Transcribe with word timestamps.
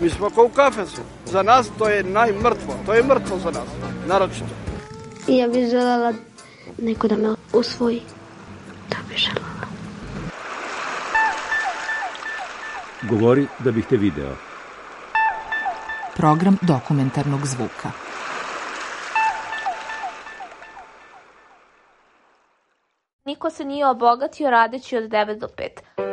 Mi 0.00 0.10
smo 0.10 0.30
kao 0.30 0.44
u 0.44 0.48
kafesu. 0.48 1.00
Za 1.26 1.42
nas 1.42 1.70
to 1.78 1.88
je 1.88 2.02
najmrtvo. 2.02 2.74
To 2.86 2.94
je 2.94 3.02
mrtvo 3.02 3.38
za 3.38 3.50
nas. 3.50 3.68
Naročito. 4.06 4.54
I 5.28 5.36
ja 5.36 5.48
bih 5.48 5.68
želela 5.70 6.12
neko 6.78 7.08
da 7.08 7.16
me 7.16 7.34
usvoji. 7.52 8.02
To 8.88 8.96
bih 9.08 9.18
želela. 9.18 9.50
Govori 13.10 13.46
da 13.58 13.70
bih 13.70 13.86
te 13.86 13.96
video. 13.96 14.36
Program 16.16 16.56
dokumentarnog 16.62 17.46
zvuka. 17.46 17.90
Niko 23.24 23.50
se 23.50 23.64
nije 23.64 23.86
obogatio 23.86 24.50
radeći 24.50 24.96
od 24.96 25.04
9 25.04 25.38
do 25.38 25.48
5. 25.96 26.09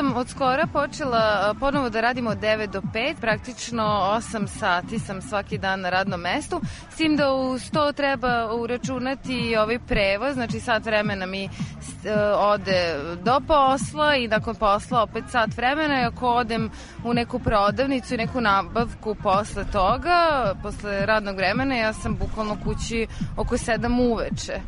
sam 0.00 0.16
od 0.16 0.28
skora 0.28 0.66
počela 0.66 1.50
uh, 1.50 1.58
ponovo 1.60 1.90
da 1.90 2.00
radim 2.00 2.26
od 2.26 2.38
9 2.38 2.66
do 2.66 2.80
5, 2.80 3.14
praktično 3.20 3.82
8 3.82 4.46
sati 4.46 4.98
sam 4.98 5.22
svaki 5.22 5.58
dan 5.58 5.80
na 5.80 5.90
radnom 5.90 6.20
mestu, 6.20 6.60
s 6.90 6.96
tim 6.96 7.16
da 7.16 7.32
uz 7.32 7.70
to 7.70 7.92
treba 7.92 8.54
uračunati 8.54 9.56
ovaj 9.56 9.78
prevoz, 9.78 10.34
znači 10.34 10.60
sat 10.60 10.84
vremena 10.84 11.26
mi 11.26 11.44
uh, 11.44 11.50
ode 12.36 12.96
do 13.24 13.40
posla 13.46 14.16
i 14.16 14.28
nakon 14.28 14.54
posla 14.54 15.02
opet 15.02 15.24
sat 15.30 15.56
vremena 15.56 16.00
i 16.00 16.04
ako 16.04 16.28
odem 16.28 16.70
u 17.04 17.14
neku 17.14 17.38
prodavnicu 17.38 18.14
i 18.14 18.16
neku 18.16 18.40
nabavku 18.40 19.14
posle 19.22 19.64
toga, 19.72 20.54
posle 20.62 21.06
radnog 21.06 21.36
vremena, 21.36 21.74
ja 21.74 21.92
sam 21.92 22.16
bukvalno 22.16 22.56
kući 22.64 23.06
oko 23.36 23.56
7 23.56 24.12
uveče 24.12 24.60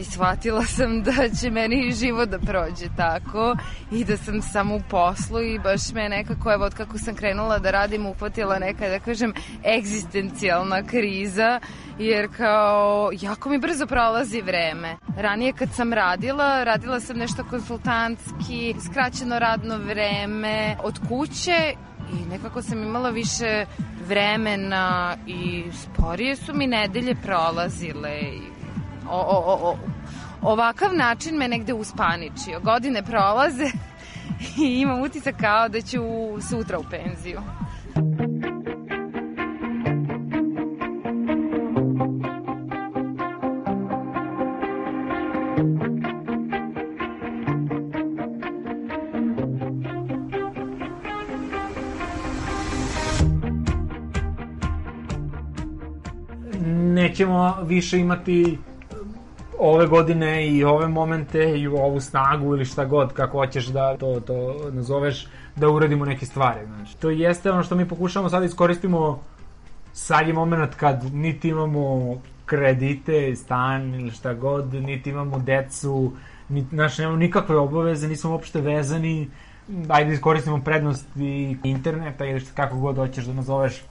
i 0.00 0.04
shvatila 0.04 0.64
sam 0.64 1.02
da 1.02 1.28
će 1.40 1.50
meni 1.50 1.92
život 1.92 2.28
da 2.28 2.38
prođe 2.38 2.86
tako 2.96 3.56
i 3.92 4.04
da 4.04 4.16
sam 4.16 4.42
samo 4.42 4.76
u 4.76 4.80
poslu 4.90 5.40
i 5.40 5.58
baš 5.58 5.92
me 5.92 6.08
nekako, 6.08 6.52
evo 6.52 6.64
od 6.64 6.74
kako 6.74 6.98
sam 6.98 7.14
krenula 7.14 7.58
da 7.58 7.70
radim, 7.70 8.06
uhvatila 8.06 8.58
neka, 8.58 8.88
da 8.88 8.98
kažem, 8.98 9.32
egzistencijalna 9.78 10.82
kriza, 10.82 11.60
jer 11.98 12.28
kao, 12.36 13.10
jako 13.20 13.48
mi 13.48 13.58
brzo 13.58 13.86
prolazi 13.86 14.40
vreme. 14.40 14.96
Ranije 15.16 15.52
kad 15.52 15.68
sam 15.74 15.92
radila, 15.92 16.64
radila 16.64 17.00
sam 17.00 17.16
nešto 17.16 17.44
konsultantski, 17.50 18.74
skraćeno 18.90 19.38
radno 19.38 19.78
vreme 19.78 20.76
od 20.82 20.98
kuće 21.08 21.74
i 22.12 22.30
nekako 22.30 22.62
sam 22.62 22.82
imala 22.82 23.10
više 23.10 23.66
vremena 24.08 25.16
i 25.26 25.64
sporije 25.72 26.36
su 26.36 26.54
mi 26.54 26.66
nedelje 26.66 27.14
prolazile 27.14 28.20
i 28.20 28.59
o, 29.10 29.20
o, 29.20 29.38
o, 29.46 29.70
o, 29.70 29.76
ovakav 30.42 30.94
način 30.94 31.36
me 31.36 31.48
negde 31.48 31.74
uspaničio. 31.74 32.60
Godine 32.62 33.02
prolaze 33.02 33.66
i 34.64 34.80
imam 34.80 35.02
utisak 35.02 35.34
kao 35.40 35.68
da 35.68 35.80
ću 35.80 36.00
sutra 36.48 36.78
u 36.78 36.84
penziju. 36.90 37.40
nećemo 57.10 57.56
više 57.62 57.98
imati 57.98 58.58
ove 59.60 59.86
godine 59.86 60.48
i 60.48 60.64
ove 60.64 60.88
momente 60.88 61.58
i 61.58 61.66
ovu 61.66 62.00
snagu 62.00 62.54
ili 62.54 62.64
šta 62.64 62.84
god 62.84 63.12
kako 63.12 63.38
hoćeš 63.38 63.66
da 63.66 63.96
to, 63.96 64.20
to 64.20 64.56
nazoveš 64.72 65.26
da 65.56 65.68
uradimo 65.68 66.04
neke 66.04 66.26
stvari 66.26 66.66
znači. 66.66 66.96
to 66.96 67.10
jeste 67.10 67.50
ono 67.50 67.62
što 67.62 67.74
mi 67.74 67.88
pokušamo 67.88 68.28
sad 68.28 68.40
da 68.40 68.46
iskoristimo 68.46 69.20
sad 69.92 70.26
je 70.26 70.32
moment 70.32 70.74
kad 70.74 71.14
niti 71.14 71.48
imamo 71.48 72.16
kredite, 72.46 73.36
stan 73.36 73.94
ili 73.94 74.10
šta 74.10 74.34
god, 74.34 74.74
niti 74.74 75.10
imamo 75.10 75.38
decu, 75.38 76.12
niti, 76.48 76.76
znači 76.76 77.02
nemamo 77.02 77.18
nikakve 77.18 77.56
obaveze, 77.56 78.08
nismo 78.08 78.30
uopšte 78.30 78.60
vezani, 78.60 79.28
ajde 79.88 80.12
iskoristimo 80.12 80.60
prednost 80.64 81.06
i 81.16 81.56
interneta 81.64 82.24
ili 82.24 82.40
šta 82.40 82.50
kako 82.54 82.76
god 82.76 82.96
hoćeš 82.96 83.24
da 83.24 83.32
nazoveš 83.32 83.82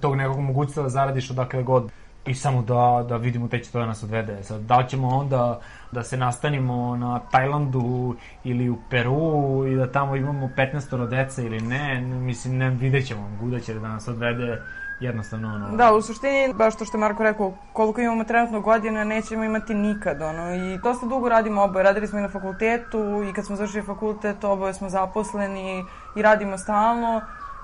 tog 0.00 0.16
nekog 0.16 0.40
mogućstva 0.40 0.82
da 0.82 0.88
zaradiš 0.88 1.30
odakle 1.30 1.62
god 1.62 1.90
i 2.26 2.34
samo 2.34 2.62
da, 2.62 3.04
da 3.08 3.16
vidimo 3.16 3.46
gde 3.46 3.64
će 3.64 3.70
to 3.70 3.78
da 3.78 3.86
nas 3.86 4.02
odvede. 4.02 4.42
Sad, 4.42 4.60
da 4.60 4.86
ćemo 4.88 5.08
onda 5.08 5.60
da 5.92 6.02
se 6.02 6.16
nastanimo 6.16 6.96
na 6.96 7.20
Tajlandu 7.30 8.14
ili 8.44 8.70
u 8.70 8.76
Peru 8.90 9.66
i 9.66 9.76
da 9.76 9.92
tamo 9.92 10.16
imamo 10.16 10.50
15 10.56 11.08
dece 11.08 11.44
ili 11.44 11.60
ne, 11.60 12.00
mislim, 12.00 12.56
ne, 12.56 12.70
vidjet 12.70 13.06
ćemo, 13.06 13.30
kuda 13.40 13.60
će 13.60 13.74
da 13.74 13.88
nas 13.88 14.08
odvede 14.08 14.62
jednostavno 15.00 15.54
ono... 15.54 15.76
Da, 15.76 15.94
u 15.94 16.02
suštini, 16.02 16.54
baš 16.54 16.76
to 16.76 16.84
što 16.84 16.96
je 16.96 17.00
Marko 17.00 17.22
rekao, 17.22 17.54
koliko 17.72 18.00
imamo 18.00 18.24
trenutno 18.24 18.60
godina, 18.60 19.04
nećemo 19.04 19.44
imati 19.44 19.74
nikad, 19.74 20.22
ono, 20.22 20.54
i 20.54 20.78
dosta 20.78 21.06
dugo 21.06 21.28
radimo 21.28 21.62
oboje, 21.62 21.82
radili 21.82 22.06
smo 22.06 22.18
i 22.18 22.22
na 22.22 22.28
fakultetu 22.28 23.22
i 23.30 23.32
kad 23.32 23.46
smo 23.46 23.56
završili 23.56 23.84
fakultet, 23.84 24.44
oboje 24.44 24.74
smo 24.74 24.88
zaposleni 24.88 25.84
i 26.16 26.22
radimo 26.22 26.58
stalno, 26.58 27.20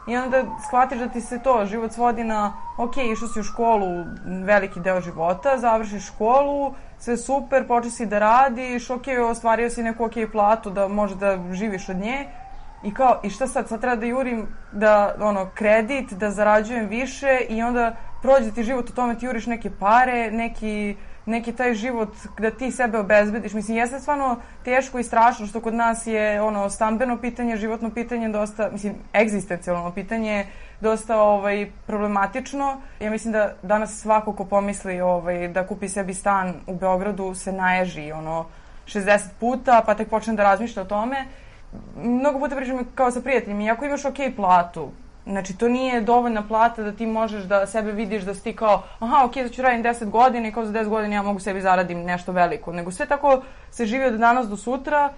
I 0.07 0.17
onda 0.17 0.45
shvatiš 0.69 0.99
da 0.99 1.09
ti 1.09 1.21
se 1.21 1.39
to, 1.39 1.67
život 1.67 1.93
svodi 1.93 2.25
na, 2.25 2.53
ok, 2.79 2.97
išao 2.97 3.29
si 3.29 3.41
u 3.41 3.43
školu 3.43 4.05
veliki 4.45 4.81
deo 4.81 5.01
života, 5.01 5.59
završiš 5.59 6.07
školu, 6.07 6.75
sve 6.99 7.17
super, 7.17 7.67
počeš 7.69 7.93
si 7.93 8.07
da 8.07 8.19
radiš, 8.19 8.91
ok, 8.91 9.07
ostvario 9.31 9.71
si 9.71 9.83
neku 9.83 10.05
ok 10.05 10.13
platu 10.33 10.71
da 10.71 10.89
može 10.89 11.15
da 11.15 11.39
živiš 11.53 11.89
od 11.89 11.97
nje, 11.97 12.27
I 12.85 12.95
kao, 12.95 13.21
i 13.25 13.31
šta 13.31 13.47
sad, 13.47 13.69
sad 13.69 13.81
treba 13.81 13.97
da 13.97 14.07
jurim 14.07 14.47
da, 14.73 15.15
ono, 15.21 15.51
kredit, 15.55 16.13
da 16.13 16.31
zarađujem 16.31 16.89
više 16.89 17.39
i 17.49 17.63
onda 17.63 17.97
prođe 18.23 18.51
ti 18.53 18.63
život 18.63 18.91
u 18.91 18.95
tome, 18.95 19.15
ti 19.19 19.27
juriš 19.27 19.47
neke 19.47 19.71
pare, 19.71 20.31
neki, 20.31 20.97
neki 21.27 21.53
taj 21.53 21.75
život 21.75 22.09
da 22.39 22.51
ti 22.51 22.71
sebe 22.71 22.99
obezbediš. 22.99 23.53
Mislim, 23.53 23.77
jeste 23.77 24.01
stvarno 24.01 24.37
teško 24.65 24.99
i 24.99 25.05
strašno 25.05 25.47
što 25.47 25.61
kod 25.61 25.75
nas 25.75 26.07
je 26.07 26.43
ono 26.43 26.71
stambeno 26.71 27.21
pitanje, 27.21 27.57
životno 27.57 27.91
pitanje 27.91 28.29
dosta, 28.29 28.69
mislim, 28.73 28.95
egzistencijalno 29.15 29.91
pitanje 29.91 30.47
dosta 30.81 31.21
ovaj, 31.21 31.71
problematično. 31.87 32.81
Ja 33.01 33.11
mislim 33.11 33.33
da 33.33 33.55
danas 33.63 34.01
svako 34.01 34.33
ko 34.33 34.45
pomisli 34.45 35.01
ovaj, 35.01 35.49
da 35.49 35.67
kupi 35.67 35.89
sebi 35.89 36.15
stan 36.15 36.55
u 36.67 36.75
Beogradu 36.75 37.35
se 37.35 37.53
naježi 37.53 38.13
ono 38.13 38.47
60 38.87 39.21
puta, 39.41 39.83
pa 39.87 39.95
tek 39.95 40.09
počne 40.09 40.35
da 40.35 40.43
razmišlja 40.43 40.83
o 40.83 40.85
tome. 40.85 41.25
Mnogo 41.97 42.39
puta 42.39 42.57
pričam 42.57 42.85
kao 42.95 43.11
sa 43.11 43.21
prijateljima, 43.21 43.63
iako 43.63 43.85
imaš 43.85 44.05
ok 44.05 44.19
platu, 44.37 44.91
Znači, 45.27 45.57
to 45.57 45.69
nije 45.69 46.01
dovoljna 46.01 46.43
plata 46.49 46.83
da 46.83 46.93
ti 46.93 47.07
možeš 47.07 47.45
da 47.45 47.67
sebe 47.67 47.93
vidiš 47.93 48.23
da 48.23 48.35
si 48.35 48.43
ti 48.43 48.57
kao, 48.57 48.83
aha, 48.99 49.25
ok, 49.25 49.35
da 49.35 49.49
ću 49.49 49.63
radim 49.63 49.83
10 49.83 50.11
godina 50.11 50.49
i 50.49 50.53
kao 50.53 50.67
za 50.67 50.73
10 50.73 50.89
godina 50.89 51.15
ja 51.15 51.23
mogu 51.23 51.41
sebi 51.41 51.61
zaradim 51.61 52.03
nešto 52.03 52.33
veliko. 52.33 52.73
Nego 52.73 52.91
sve 52.91 53.07
tako 53.07 53.43
se 53.71 53.87
živi 53.87 54.05
od 54.05 54.15
danas 54.15 54.49
do 54.49 54.57
sutra 54.57 55.13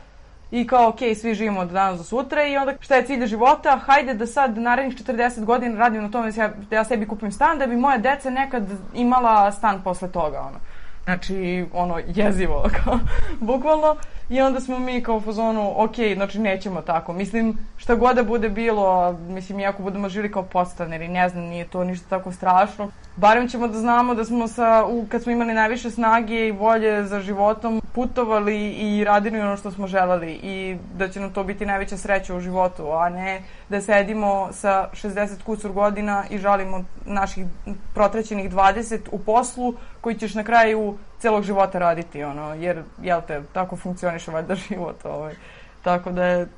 i 0.51 0.67
kao, 0.67 0.89
ok, 0.89 0.99
svi 1.21 1.35
živimo 1.35 1.61
od 1.61 1.69
danas 1.69 1.99
do 1.99 2.05
sutra 2.05 2.45
i 2.45 2.57
onda 2.57 2.75
šta 2.81 2.97
je 2.97 3.07
cilj 3.07 3.27
života? 3.27 3.77
Hajde 3.77 4.15
da 4.15 4.27
sad 4.27 4.59
narednih 4.59 4.97
40 4.97 5.45
godina 5.45 5.79
radim 5.79 6.03
na 6.03 6.11
tome 6.11 6.31
da 6.31 6.43
ja, 6.43 6.51
da 6.71 6.77
ja 6.77 6.85
sebi 6.85 7.09
kupim 7.09 7.33
stan, 7.33 7.59
da 7.59 7.67
bi 7.67 7.77
moja 7.77 7.99
deca 7.99 8.31
nekad 8.31 8.65
imala 8.95 9.53
stan 9.53 9.83
posle 9.83 10.13
toga, 10.13 10.41
ono. 10.41 10.59
Znači, 11.07 11.67
ono, 11.73 12.01
jezivo, 12.07 12.65
kao, 12.85 12.99
bukvalno. 13.41 13.97
I 14.29 14.41
onda 14.41 14.61
smo 14.61 14.79
mi 14.79 15.03
kao 15.03 15.17
u 15.17 15.21
fazonu, 15.21 15.73
ok, 15.77 15.95
znači 16.15 16.39
nećemo 16.39 16.83
tako. 16.83 17.13
Mislim, 17.13 17.59
šta 17.77 17.95
god 17.95 18.17
da 18.17 18.23
bude 18.23 18.49
bilo, 18.49 19.13
mislim, 19.13 19.61
iako 19.61 19.83
budemo 19.83 20.09
žili 20.09 20.33
kao 20.33 20.43
podstaneri, 20.43 21.09
ne 21.09 21.29
znam, 21.29 21.45
nije 21.45 21.65
to 21.65 21.85
ništa 21.85 22.09
tako 22.09 22.33
strašno. 22.33 22.91
Barem 23.17 23.49
ćemo 23.49 23.69
da 23.69 23.79
znamo 23.79 24.15
da 24.15 24.25
smo 24.25 24.49
sa, 24.49 24.85
u, 24.89 25.07
kad 25.09 25.23
smo 25.23 25.33
imali 25.33 25.55
najviše 25.55 25.91
snage 25.91 26.49
i 26.49 26.53
volje 26.53 27.05
za 27.05 27.21
životom, 27.21 27.83
putovali 27.97 28.71
i 28.71 29.05
radili 29.05 29.41
ono 29.41 29.57
što 29.57 29.71
smo 29.71 29.87
želeli 29.87 30.33
i 30.33 30.77
da 30.95 31.09
će 31.09 31.21
nam 31.21 31.33
to 31.33 31.45
biti 31.45 31.67
najveća 31.67 31.97
sreća 31.97 32.35
u 32.35 32.41
životu, 32.41 32.91
a 32.93 33.09
ne 33.09 33.43
da 33.69 33.81
sedimo 33.81 34.49
sa 34.53 34.89
60 34.93 35.43
kusur 35.43 35.73
godina 35.73 36.25
i 36.31 36.39
žalimo 36.39 36.85
naših 37.07 37.47
protrećenih 37.95 38.53
20 38.53 39.01
u 39.13 39.19
poslu 39.19 39.75
koji 40.01 40.19
ćeš 40.19 40.35
na 40.35 40.45
kraju 40.45 40.99
celog 41.19 41.43
života 41.43 41.79
raditi, 41.79 42.25
ono, 42.25 42.55
jer, 42.55 42.83
jel 43.03 43.21
te, 43.27 43.43
tako 43.53 43.77
funkcioniše 43.77 44.31
valjda 44.31 44.55
život, 44.69 45.05
ovaj. 45.05 45.35
Tako 45.83 46.13
da 46.13 46.25
je 46.25 46.49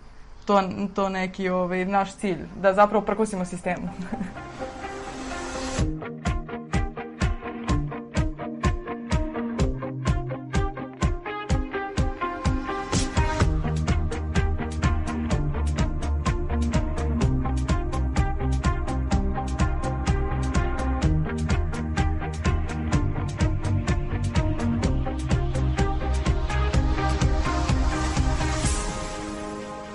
to, 0.45 0.63
to 0.95 1.09
neki 1.09 1.49
ovaj, 1.49 1.85
naš 1.85 2.17
cilj, 2.17 2.47
da 2.57 2.75
zapravo 2.75 3.05
prkosimo 3.05 3.45
sistemu. 3.45 3.89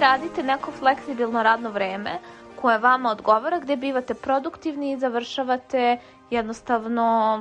radite 0.03 0.43
neko 0.43 0.71
fleksibilno 0.71 1.43
radno 1.43 1.69
vreme 1.69 2.19
koje 2.61 2.77
vama 2.77 3.11
odgovara, 3.11 3.59
gde 3.59 3.75
bivate 3.75 4.13
produktivni 4.13 4.91
i 4.91 4.97
završavate 4.97 5.97
jednostavno 6.29 7.39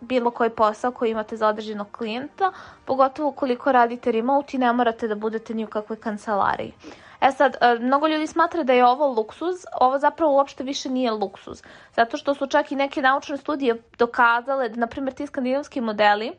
bilo 0.00 0.30
koji 0.30 0.50
posao 0.50 0.92
koji 0.92 1.10
imate 1.10 1.36
za 1.36 1.48
određenog 1.48 1.86
klijenta, 1.92 2.52
pogotovo 2.84 3.28
ukoliko 3.28 3.72
radite 3.72 4.12
remote 4.12 4.56
i 4.56 4.60
ne 4.60 4.72
morate 4.72 5.08
da 5.08 5.14
budete 5.14 5.54
ni 5.54 5.64
u 5.64 5.66
kakvoj 5.66 6.00
kancelariji. 6.00 6.72
E 7.20 7.30
sad, 7.32 7.56
e, 7.60 7.78
mnogo 7.80 8.08
ljudi 8.08 8.26
smatra 8.26 8.62
da 8.62 8.72
je 8.72 8.86
ovo 8.86 9.06
luksuz, 9.06 9.64
ovo 9.80 9.98
zapravo 9.98 10.32
uopšte 10.32 10.64
više 10.64 10.90
nije 10.90 11.10
luksuz, 11.10 11.62
zato 11.96 12.16
što 12.16 12.34
su 12.34 12.46
čak 12.46 12.72
i 12.72 12.76
neke 12.76 13.02
naučne 13.02 13.36
studije 13.36 13.82
dokazale 13.98 14.68
da, 14.68 14.80
na 14.80 14.86
primjer, 14.86 15.14
ti 15.14 15.26
skandinavski 15.26 15.80
modeli 15.80 16.32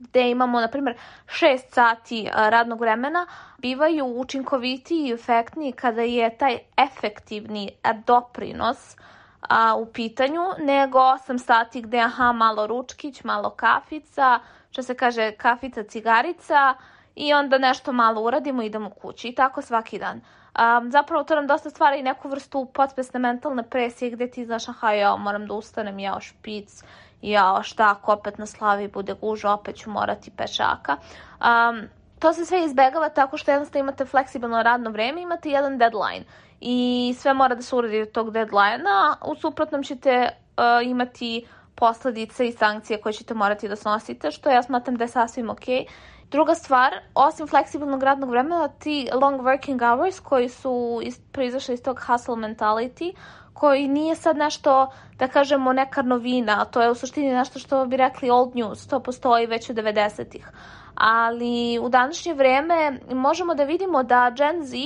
gde 0.00 0.30
imamo, 0.30 0.60
na 0.60 0.68
primjer, 0.68 0.96
6 1.26 1.58
sati 1.70 2.28
radnog 2.34 2.80
vremena, 2.80 3.26
bivaju 3.58 4.06
učinkovitiji 4.06 5.08
i 5.08 5.12
efektniji 5.12 5.72
kada 5.72 6.02
je 6.02 6.36
taj 6.38 6.58
efektivni 6.76 7.70
doprinos 8.06 8.96
a, 9.40 9.74
u 9.74 9.86
pitanju, 9.86 10.42
nego 10.58 10.98
8 10.98 11.38
sati 11.38 11.82
gde, 11.82 11.98
aha, 11.98 12.32
malo 12.32 12.66
ručkić, 12.66 13.24
malo 13.24 13.50
kafica, 13.50 14.40
što 14.70 14.82
se 14.82 14.94
kaže 14.94 15.32
kafica, 15.32 15.82
cigarica, 15.82 16.74
i 17.14 17.34
onda 17.34 17.58
nešto 17.58 17.92
malo 17.92 18.22
uradimo 18.22 18.62
i 18.62 18.66
idemo 18.66 18.90
kući. 18.90 19.28
I 19.28 19.34
tako 19.34 19.62
svaki 19.62 19.98
dan. 19.98 20.20
Um, 20.50 20.90
zapravo 20.90 21.24
to 21.24 21.34
nam 21.34 21.46
dosta 21.46 21.70
stvara 21.70 21.96
i 21.96 22.02
neku 22.02 22.28
vrstu 22.28 22.64
potpesne 22.74 23.20
mentalne 23.20 23.62
presije 23.62 24.10
gde 24.10 24.30
ti 24.30 24.44
znaš, 24.44 24.68
aha, 24.68 24.92
ja 24.92 25.16
moram 25.16 25.46
da 25.46 25.54
ustanem, 25.54 25.98
ja 25.98 26.20
špic, 26.20 26.82
jao 27.22 27.62
šta 27.62 27.90
ako 27.90 28.12
opet 28.12 28.38
na 28.38 28.46
slavi 28.46 28.88
bude 28.88 29.14
guža, 29.14 29.52
opet 29.52 29.76
ću 29.76 29.90
morati 29.90 30.30
pešaka. 30.30 30.96
Um, 31.40 31.88
to 32.18 32.32
se 32.32 32.44
sve 32.44 32.64
izbegava 32.64 33.08
tako 33.08 33.36
što 33.36 33.50
jednostavno 33.50 33.80
imate 33.80 34.04
fleksibilno 34.04 34.62
radno 34.62 34.90
vreme, 34.90 35.22
imate 35.22 35.50
jedan 35.50 35.78
deadline 35.78 36.24
i 36.60 37.14
sve 37.18 37.34
mora 37.34 37.54
da 37.54 37.62
se 37.62 37.76
uradi 37.76 38.02
od 38.02 38.12
tog 38.12 38.30
deadline-a, 38.30 39.14
u 39.24 39.34
suprotnom 39.34 39.82
ćete 39.82 40.28
uh, 40.28 40.86
imati 40.86 41.46
posledice 41.74 42.48
i 42.48 42.52
sankcije 42.52 43.00
koje 43.00 43.12
ćete 43.12 43.34
morati 43.34 43.68
da 43.68 43.76
snosite, 43.76 44.30
što 44.30 44.50
ja 44.50 44.62
smatram 44.62 44.96
da 44.96 45.04
je 45.04 45.08
sasvim 45.08 45.50
okej. 45.50 45.78
Okay. 45.78 45.86
Druga 46.30 46.54
stvar, 46.54 46.94
osim 47.14 47.46
fleksibilnog 47.46 48.02
radnog 48.02 48.30
vremena, 48.30 48.68
ti 48.68 49.08
long 49.22 49.40
working 49.40 49.80
hours 49.88 50.20
koji 50.20 50.48
su 50.48 51.00
iz, 51.02 51.20
proizašli 51.32 51.74
iz 51.74 51.82
tog 51.82 52.00
hustle 52.06 52.36
mentality, 52.36 53.12
koji 53.52 53.88
nije 53.88 54.14
sad 54.14 54.36
nešto, 54.36 54.92
da 55.18 55.28
kažemo, 55.28 55.72
neka 55.72 56.02
novina, 56.02 56.64
to 56.64 56.82
je 56.82 56.90
u 56.90 56.94
suštini 56.94 57.32
nešto 57.32 57.58
što 57.58 57.86
bi 57.86 57.96
rekli 57.96 58.30
old 58.30 58.56
news, 58.56 58.86
to 58.86 59.00
postoji 59.00 59.46
već 59.46 59.70
u 59.70 59.74
90-ih. 59.74 60.48
Ali 60.94 61.78
u 61.82 61.88
današnje 61.88 62.34
vreme 62.34 63.00
možemo 63.12 63.54
da 63.54 63.64
vidimo 63.64 64.02
da 64.02 64.30
Gen 64.36 64.64
Z 64.64 64.76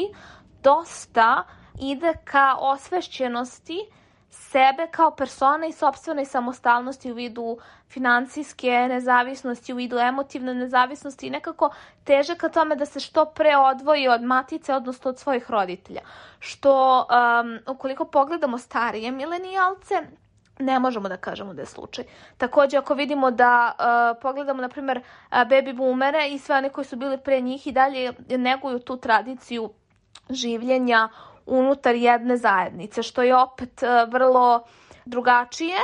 dosta 0.62 1.42
ide 1.80 2.12
ka 2.24 2.56
osvešćenosti 2.58 3.80
sebe 4.34 4.86
kao 4.90 5.10
persona 5.10 5.66
i 5.66 5.72
sobstvenoj 5.72 6.24
samostalnosti 6.24 7.12
u 7.12 7.14
vidu 7.14 7.58
financijske 7.88 8.70
nezavisnosti, 8.70 9.72
u 9.72 9.76
vidu 9.76 9.98
emotivne 9.98 10.54
nezavisnosti 10.54 11.26
i 11.26 11.30
nekako 11.30 11.70
teže 12.04 12.34
ka 12.34 12.48
tome 12.48 12.76
da 12.76 12.86
se 12.86 13.00
što 13.00 13.24
pre 13.24 13.56
odvoji 13.56 14.08
od 14.08 14.22
matice, 14.22 14.74
odnosno 14.74 15.10
od 15.10 15.18
svojih 15.18 15.50
roditelja. 15.50 16.00
Što, 16.38 17.06
um, 17.06 17.58
ukoliko 17.74 18.04
pogledamo 18.04 18.58
starije 18.58 19.10
milenijalce, 19.10 19.94
ne 20.58 20.78
možemo 20.78 21.08
da 21.08 21.16
kažemo 21.16 21.54
da 21.54 21.62
je 21.62 21.66
slučaj. 21.66 22.04
Takođe, 22.38 22.76
ako 22.76 22.94
vidimo 22.94 23.30
da 23.30 23.72
uh, 23.78 24.22
pogledamo, 24.22 24.62
na 24.62 24.68
primer, 24.68 24.98
uh, 24.98 25.38
baby 25.38 25.76
boomere 25.76 26.28
i 26.28 26.38
sve 26.38 26.56
one 26.56 26.68
koji 26.68 26.84
su 26.84 26.96
bili 26.96 27.18
pre 27.18 27.40
njih 27.40 27.66
i 27.66 27.72
dalje 27.72 28.12
neguju 28.28 28.78
tu 28.78 28.96
tradiciju 28.96 29.70
življenja 30.30 31.08
unutar 31.46 31.94
jedne 31.94 32.36
zajednice, 32.36 33.02
što 33.02 33.22
je 33.22 33.36
opet 33.36 33.82
uh, 33.82 34.12
vrlo 34.12 34.64
drugačije. 35.04 35.76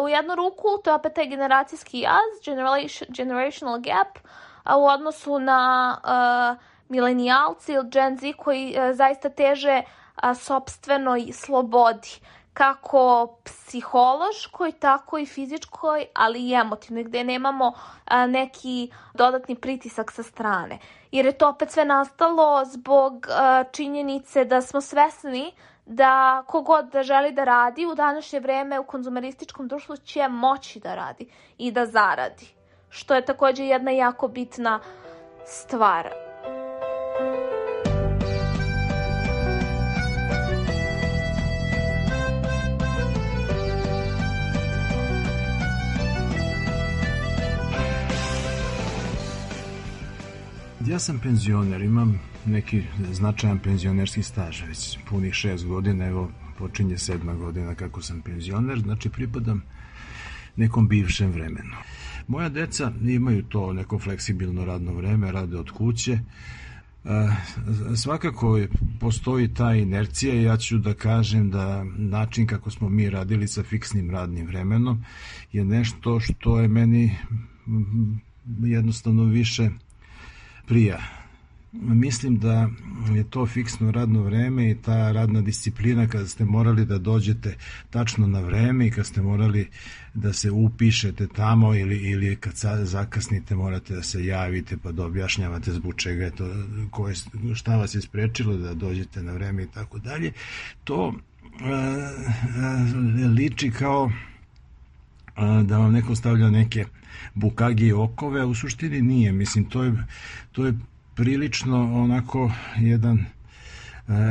U 0.00 0.08
jednu 0.08 0.34
ruku, 0.34 0.68
to 0.84 0.90
je 0.90 0.94
opet 0.94 1.14
taj 1.14 1.26
generacijski 1.26 2.00
jaz, 2.00 2.44
generation, 2.44 3.08
generational 3.08 3.78
gap, 3.78 4.18
a 4.64 4.78
u 4.78 4.84
odnosu 4.84 5.38
na 5.38 5.96
uh, 6.04 6.64
milenijalci 6.88 7.72
ili 7.72 7.90
Gen 7.90 8.18
Z 8.18 8.32
koji 8.36 8.76
uh, 8.76 8.96
zaista 8.96 9.28
teže 9.28 9.82
uh, 9.82 10.36
sobstvenoj 10.36 11.28
slobodi 11.32 12.08
kako 12.54 13.36
psihološkoj, 13.44 14.72
tako 14.72 15.18
i 15.18 15.26
fizičkoj, 15.26 16.06
ali 16.14 16.48
i 16.48 16.54
emotivnoj, 16.54 17.04
gde 17.04 17.24
nemamo 17.24 17.72
a, 18.04 18.26
neki 18.26 18.90
dodatni 19.14 19.54
pritisak 19.54 20.12
sa 20.12 20.22
strane. 20.22 20.78
Jer 21.12 21.26
je 21.26 21.38
to 21.38 21.48
opet 21.48 21.70
sve 21.70 21.84
nastalo 21.84 22.64
zbog 22.64 23.26
a, 23.30 23.64
činjenice 23.72 24.44
da 24.44 24.60
smo 24.60 24.80
svesni 24.80 25.52
da 25.86 26.42
kogod 26.46 26.88
da 26.92 27.02
želi 27.02 27.32
da 27.32 27.44
radi 27.44 27.86
u 27.86 27.94
današnje 27.94 28.40
vreme 28.40 28.80
u 28.80 28.84
konzumerističkom 28.84 29.68
društvu 29.68 29.96
će 29.96 30.28
moći 30.28 30.80
da 30.80 30.94
radi 30.94 31.30
i 31.58 31.72
da 31.72 31.86
zaradi. 31.86 32.54
Što 32.88 33.14
je 33.14 33.24
takođe 33.24 33.64
jedna 33.64 33.90
jako 33.90 34.28
bitna 34.28 34.80
stvar. 35.46 36.33
Ja 50.86 50.98
sam 50.98 51.18
penzioner, 51.18 51.82
imam 51.82 52.20
neki 52.46 52.82
značajan 53.12 53.58
penzionerski 53.58 54.22
staž, 54.22 54.62
već 54.68 54.98
punih 55.08 55.34
šest 55.34 55.66
godina, 55.66 56.06
evo 56.06 56.30
počinje 56.58 56.98
sedma 56.98 57.34
godina 57.34 57.74
kako 57.74 58.02
sam 58.02 58.20
penzioner, 58.20 58.80
znači 58.80 59.08
pripadam 59.08 59.62
nekom 60.56 60.88
bivšem 60.88 61.30
vremenu. 61.30 61.74
Moja 62.28 62.48
deca 62.48 62.92
imaju 63.02 63.42
to 63.42 63.72
neko 63.72 63.98
fleksibilno 63.98 64.64
radno 64.64 64.94
vreme, 64.94 65.32
rade 65.32 65.56
od 65.56 65.70
kuće, 65.70 66.12
e, 66.12 66.20
svakako 67.96 68.60
postoji 69.00 69.54
ta 69.54 69.74
inercija 69.74 70.40
ja 70.40 70.56
ću 70.56 70.78
da 70.78 70.94
kažem 70.94 71.50
da 71.50 71.84
način 71.84 72.46
kako 72.46 72.70
smo 72.70 72.88
mi 72.88 73.10
radili 73.10 73.48
sa 73.48 73.62
fiksnim 73.62 74.10
radnim 74.10 74.46
vremenom 74.46 75.04
je 75.52 75.64
nešto 75.64 76.20
što 76.20 76.60
je 76.60 76.68
meni 76.68 77.16
jednostavno 78.62 79.24
više 79.24 79.70
prija. 80.66 80.98
Mislim 81.82 82.38
da 82.38 82.70
je 83.14 83.24
to 83.30 83.46
fiksno 83.46 83.90
radno 83.90 84.22
vreme 84.22 84.70
i 84.70 84.74
ta 84.74 85.12
radna 85.12 85.40
disciplina 85.40 86.06
kada 86.06 86.26
ste 86.26 86.44
morali 86.44 86.84
da 86.84 86.98
dođete 86.98 87.56
tačno 87.90 88.26
na 88.26 88.40
vreme 88.40 88.86
i 88.86 88.90
kad 88.90 89.06
ste 89.06 89.22
morali 89.22 89.68
da 90.14 90.32
se 90.32 90.50
upišete 90.50 91.26
tamo 91.26 91.74
ili, 91.74 91.96
ili 91.96 92.36
kad 92.36 92.52
zakasnite 92.82 93.54
morate 93.54 93.94
da 93.94 94.02
se 94.02 94.24
javite 94.24 94.76
pa 94.76 94.92
da 94.92 95.04
objašnjavate 95.04 95.72
zbog 95.72 95.94
čega 95.96 96.24
je 96.24 96.30
to, 96.30 96.50
koje, 96.90 97.14
šta 97.54 97.76
vas 97.76 97.94
je 97.94 98.00
sprečilo 98.00 98.56
da 98.56 98.74
dođete 98.74 99.22
na 99.22 99.32
vreme 99.32 99.62
i 99.62 99.68
tako 99.74 99.98
dalje. 99.98 100.32
To 100.84 101.14
e, 101.60 101.74
liči 103.26 103.70
kao 103.70 104.10
da 105.64 105.78
vam 105.78 105.92
neko 105.92 106.14
stavlja 106.14 106.50
neke 106.50 106.84
bukagi 107.34 107.92
okove, 107.92 108.44
u 108.44 108.54
suštini 108.54 109.02
nije. 109.02 109.32
Mislim, 109.32 109.64
to 109.64 109.84
je, 109.84 109.92
to 110.52 110.66
je 110.66 110.74
prilično 111.14 112.02
onako 112.02 112.52
jedan 112.76 113.24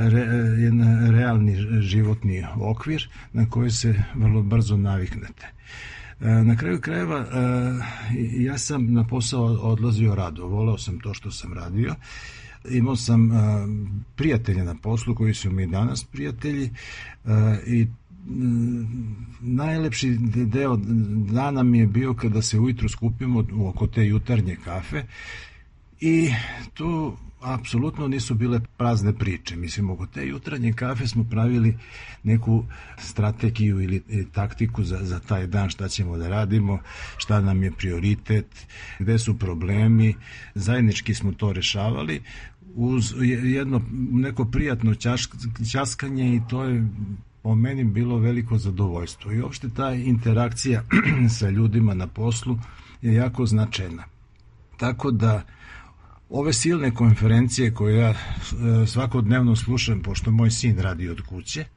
re, 0.07 0.21
jedan 0.63 1.11
realni 1.11 1.81
životni 1.81 2.45
okvir 2.55 3.09
na 3.33 3.49
koji 3.49 3.71
se 3.71 4.03
vrlo 4.15 4.41
brzo 4.41 4.77
naviknete. 4.77 5.47
Na 6.19 6.55
kraju 6.55 6.81
krajeva 6.81 7.25
ja 8.37 8.57
sam 8.57 8.93
na 8.93 9.07
posao 9.07 9.43
odlazio 9.43 10.15
rado, 10.15 10.47
voleo 10.47 10.77
sam 10.77 10.99
to 10.99 11.13
što 11.13 11.31
sam 11.31 11.53
radio. 11.53 11.95
Imao 12.69 12.95
sam 12.95 13.31
prijatelje 14.15 14.63
na 14.63 14.75
poslu 14.75 15.15
koji 15.15 15.33
su 15.33 15.51
mi 15.51 15.67
danas 15.67 16.03
prijatelji 16.03 16.69
i 17.67 17.87
najlepši 19.41 20.17
deo 20.45 20.75
dana 21.31 21.63
mi 21.63 21.79
je 21.79 21.87
bio 21.87 22.13
kada 22.13 22.41
se 22.41 22.59
ujutru 22.59 22.89
skupimo 22.89 23.43
oko 23.67 23.87
te 23.87 24.07
jutarnje 24.07 24.57
kafe 24.65 25.03
i 25.99 26.29
tu 26.73 27.17
apsolutno 27.43 28.07
nisu 28.07 28.35
bile 28.35 28.59
prazne 28.77 29.13
priče. 29.13 29.55
Mislim, 29.55 29.89
oko 29.89 30.05
te 30.07 30.27
jutarnje 30.27 30.73
kafe 30.73 31.07
smo 31.07 31.23
pravili 31.23 31.77
neku 32.23 32.65
strategiju 32.97 33.81
ili 33.81 34.03
taktiku 34.31 34.83
za, 34.83 34.99
za 35.01 35.19
taj 35.19 35.47
dan, 35.47 35.69
šta 35.69 35.87
ćemo 35.87 36.17
da 36.17 36.29
radimo, 36.29 36.79
šta 37.17 37.41
nam 37.41 37.63
je 37.63 37.71
prioritet, 37.71 38.67
gde 38.99 39.19
su 39.19 39.39
problemi. 39.39 40.15
Zajednički 40.55 41.13
smo 41.13 41.31
to 41.31 41.53
rešavali 41.53 42.21
uz 42.75 43.13
jedno 43.43 43.81
neko 44.11 44.45
prijatno 44.45 44.95
ćaskanje 45.71 46.35
i 46.35 46.41
to 46.49 46.63
je 46.63 46.87
po 47.43 47.55
meni 47.55 47.83
bilo 47.83 48.17
veliko 48.17 48.57
zadovoljstvo. 48.57 49.31
I 49.31 49.41
uopšte 49.41 49.69
ta 49.69 49.93
interakcija 49.93 50.83
sa 51.39 51.49
ljudima 51.49 51.93
na 51.93 52.07
poslu 52.07 52.59
je 53.01 53.13
jako 53.13 53.45
značajna. 53.45 54.03
Tako 54.77 55.11
da 55.11 55.43
ove 56.29 56.53
silne 56.53 56.93
konferencije 56.93 57.73
koje 57.73 57.97
ja 57.97 58.09
e, 58.09 58.15
svakodnevno 58.87 59.55
slušam, 59.55 60.01
pošto 60.01 60.31
moj 60.31 60.51
sin 60.51 60.79
radi 60.79 61.09
od 61.09 61.21
kuće, 61.21 61.61
e, 61.61 61.67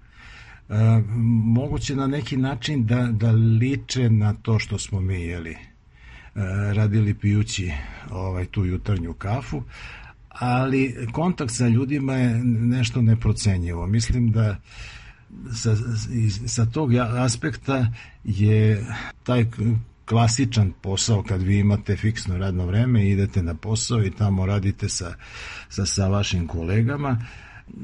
moguće 1.45 1.97
na 1.97 2.07
neki 2.07 2.37
način 2.37 2.87
da, 2.87 3.09
da 3.13 3.31
liče 3.31 4.11
na 4.11 4.35
to 4.35 4.59
što 4.59 4.79
smo 4.79 5.01
mi 5.01 5.21
jeli 5.21 5.51
e, 5.53 5.59
radili 6.75 7.15
pijući 7.15 7.73
ovaj, 8.11 8.47
tu 8.47 8.65
jutarnju 8.65 9.15
kafu, 9.15 9.63
ali 10.29 11.07
kontakt 11.13 11.53
sa 11.55 11.69
ljudima 11.69 12.15
je 12.15 12.45
nešto 12.45 13.03
neprocenjivo. 13.03 13.87
Mislim 13.87 14.31
da 14.31 14.57
sa, 15.54 15.76
sa 16.47 16.66
tog 16.66 16.95
aspekta 16.95 17.92
je 18.25 18.87
taj 19.23 19.47
klasičan 20.04 20.73
posao 20.83 21.23
kad 21.23 21.42
vi 21.42 21.59
imate 21.59 21.97
fiksno 21.97 22.38
radno 22.38 22.66
vreme 22.66 23.09
idete 23.09 23.42
na 23.42 23.54
posao 23.54 24.04
i 24.04 24.11
tamo 24.11 24.47
radite 24.47 24.88
sa, 24.88 25.14
sa, 25.68 25.87
sa 25.87 26.09
vašim 26.09 26.47
kolegama 26.47 27.18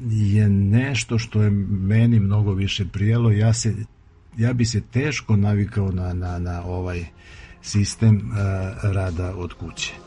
je 0.09 0.49
nešto 0.49 1.19
što 1.19 1.41
je 1.41 1.49
meni 1.69 2.19
mnogo 2.19 2.53
više 2.53 2.85
prijelo. 2.85 3.31
Ja 3.31 3.53
se 3.53 3.75
ja 4.37 4.53
bi 4.53 4.65
se 4.65 4.81
teško 4.81 5.35
navikao 5.35 5.91
na, 5.91 6.13
na, 6.13 6.39
na 6.39 6.63
ovaj 6.63 7.05
sistem 7.61 8.15
uh, 8.15 8.91
rada 8.91 9.35
od 9.35 9.53
kuće 9.53 10.02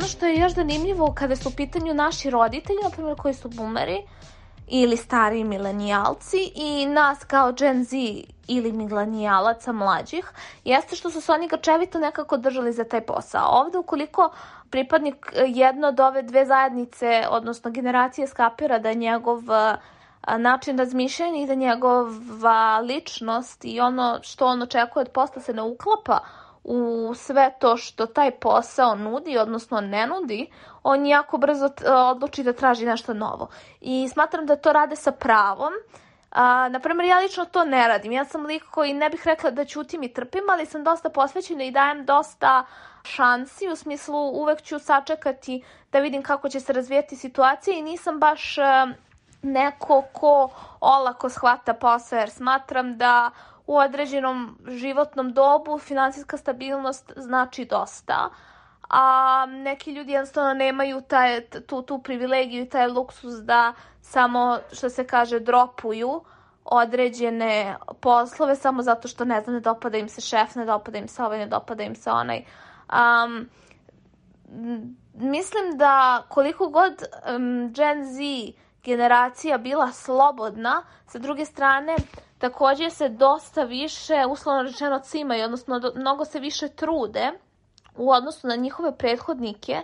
ono 0.00 0.08
što 0.08 0.26
je 0.26 0.40
još 0.40 0.54
zanimljivo 0.54 1.12
kada 1.14 1.36
su 1.36 1.48
u 1.48 1.52
pitanju 1.56 1.94
naši 1.94 2.30
roditelji, 2.30 2.78
na 2.82 2.90
primjer 2.90 3.16
koji 3.16 3.34
su 3.34 3.48
bumeri 3.48 4.02
ili 4.66 4.96
stari 4.96 5.44
milenijalci 5.44 6.52
i 6.54 6.86
nas 6.86 7.24
kao 7.24 7.52
Gen 7.52 7.84
Z 7.84 7.96
ili 8.48 8.72
milenijalaca 8.72 9.72
mlađih, 9.72 10.32
jeste 10.64 10.96
što 10.96 11.10
su 11.10 11.20
se 11.20 11.32
oni 11.32 11.48
gačevito 11.48 11.98
nekako 11.98 12.36
držali 12.36 12.72
za 12.72 12.84
taj 12.84 13.00
posao. 13.00 13.48
Ovde 13.50 13.78
ukoliko 13.78 14.30
pripadnik 14.70 15.32
jedno 15.46 15.88
od 15.88 16.00
ove 16.00 16.22
dve 16.22 16.46
zajednice, 16.46 17.24
odnosno 17.30 17.70
generacije 17.70 18.26
skapira 18.26 18.78
da 18.78 18.92
njegov 18.92 19.42
način 20.38 20.78
razmišljanja 20.78 21.42
i 21.42 21.46
da 21.46 21.54
njegova 21.54 22.80
ličnost 22.80 23.64
i 23.64 23.80
ono 23.80 24.18
što 24.22 24.46
on 24.46 24.62
očekuje 24.62 25.00
od 25.00 25.08
posla 25.08 25.42
se 25.42 25.52
ne 25.52 25.62
uklapa 25.62 26.20
u 26.64 27.12
sve 27.14 27.52
to 27.58 27.76
što 27.76 28.06
taj 28.06 28.30
posao 28.30 28.94
nudi, 28.94 29.38
odnosno 29.38 29.80
ne 29.80 30.06
nudi, 30.06 30.50
on 30.82 31.06
jako 31.06 31.38
brzo 31.38 31.70
odluči 32.10 32.42
da 32.42 32.52
traži 32.52 32.86
nešto 32.86 33.14
novo. 33.14 33.48
I 33.80 34.08
smatram 34.08 34.46
da 34.46 34.56
to 34.56 34.72
rade 34.72 34.96
sa 34.96 35.12
pravom. 35.12 35.72
A, 36.30 36.68
naprimer, 36.68 37.06
ja 37.06 37.18
lično 37.18 37.44
to 37.44 37.64
ne 37.64 37.88
radim. 37.88 38.12
Ja 38.12 38.24
sam 38.24 38.46
lik 38.46 38.62
koji 38.70 38.94
ne 38.94 39.10
bih 39.10 39.22
rekla 39.24 39.50
da 39.50 39.64
ćutim 39.64 40.02
i 40.02 40.12
trpim, 40.12 40.42
ali 40.50 40.66
sam 40.66 40.84
dosta 40.84 41.10
posvećena 41.10 41.64
i 41.64 41.70
dajem 41.70 42.04
dosta 42.04 42.64
šansi, 43.02 43.68
u 43.68 43.76
smislu 43.76 44.18
uvek 44.18 44.62
ću 44.62 44.78
sačekati 44.78 45.64
da 45.92 45.98
vidim 45.98 46.22
kako 46.22 46.48
će 46.48 46.60
se 46.60 46.72
razvijeti 46.72 47.16
situacija 47.16 47.76
i 47.76 47.82
nisam 47.82 48.18
baš 48.18 48.56
neko 49.42 50.04
ko 50.12 50.50
olako 50.80 51.28
shvata 51.28 51.74
posao, 51.74 52.18
jer 52.18 52.30
smatram 52.30 52.98
da 52.98 53.30
u 53.70 53.76
određenom 53.76 54.58
životnom 54.68 55.32
dobu 55.32 55.78
finansijska 55.78 56.36
stabilnost 56.36 57.12
znači 57.16 57.64
dosta, 57.64 58.30
a 58.88 59.46
neki 59.48 59.92
ljudi 59.92 60.12
jednostavno 60.12 60.54
nemaju 60.54 61.00
taj, 61.00 61.40
tu, 61.66 61.82
tu 61.82 61.98
privilegiju 61.98 62.62
i 62.62 62.68
taj 62.68 62.88
luksus 62.88 63.34
da 63.34 63.72
samo, 64.00 64.58
što 64.72 64.90
se 64.90 65.06
kaže, 65.06 65.40
dropuju 65.40 66.24
određene 66.64 67.76
poslove 68.00 68.56
samo 68.56 68.82
zato 68.82 69.08
što, 69.08 69.24
ne 69.24 69.40
znam, 69.40 69.54
ne 69.54 69.60
dopada 69.60 69.98
im 69.98 70.08
se 70.08 70.20
šef, 70.20 70.54
ne 70.54 70.64
dopada 70.64 70.98
im 70.98 71.08
se 71.08 71.22
ovaj, 71.22 71.38
ne 71.38 71.46
dopada 71.46 71.82
im 71.82 71.94
se 71.94 72.10
onaj. 72.10 72.44
Um, 72.92 73.48
mislim 75.14 75.78
da 75.78 76.24
koliko 76.28 76.68
god 76.68 76.92
um, 76.92 77.72
Gen 77.72 78.04
Z 78.04 78.18
generacija 78.82 79.58
bila 79.58 79.92
slobodna, 79.92 80.82
sa 81.06 81.18
druge 81.18 81.44
strane, 81.44 81.96
takođe 82.40 82.90
se 82.90 83.08
dosta 83.08 83.62
više, 83.62 84.26
uslovno 84.30 84.62
rečeno, 84.62 84.98
cimaju, 84.98 85.44
odnosno 85.44 85.80
mnogo 85.94 86.24
se 86.24 86.40
više 86.40 86.68
trude 86.68 87.30
u 87.96 88.10
odnosu 88.10 88.46
na 88.46 88.56
njihove 88.56 88.96
prethodnike, 88.96 89.82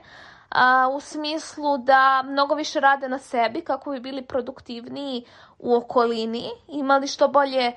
a, 0.48 0.88
u 0.96 1.00
smislu 1.00 1.78
da 1.78 2.22
mnogo 2.22 2.54
više 2.54 2.80
rade 2.80 3.08
na 3.08 3.18
sebi 3.18 3.60
kako 3.60 3.90
bi 3.90 4.00
bili 4.00 4.22
produktivniji 4.22 5.24
u 5.58 5.74
okolini, 5.74 6.50
imali 6.68 7.06
što 7.06 7.28
bolje 7.28 7.72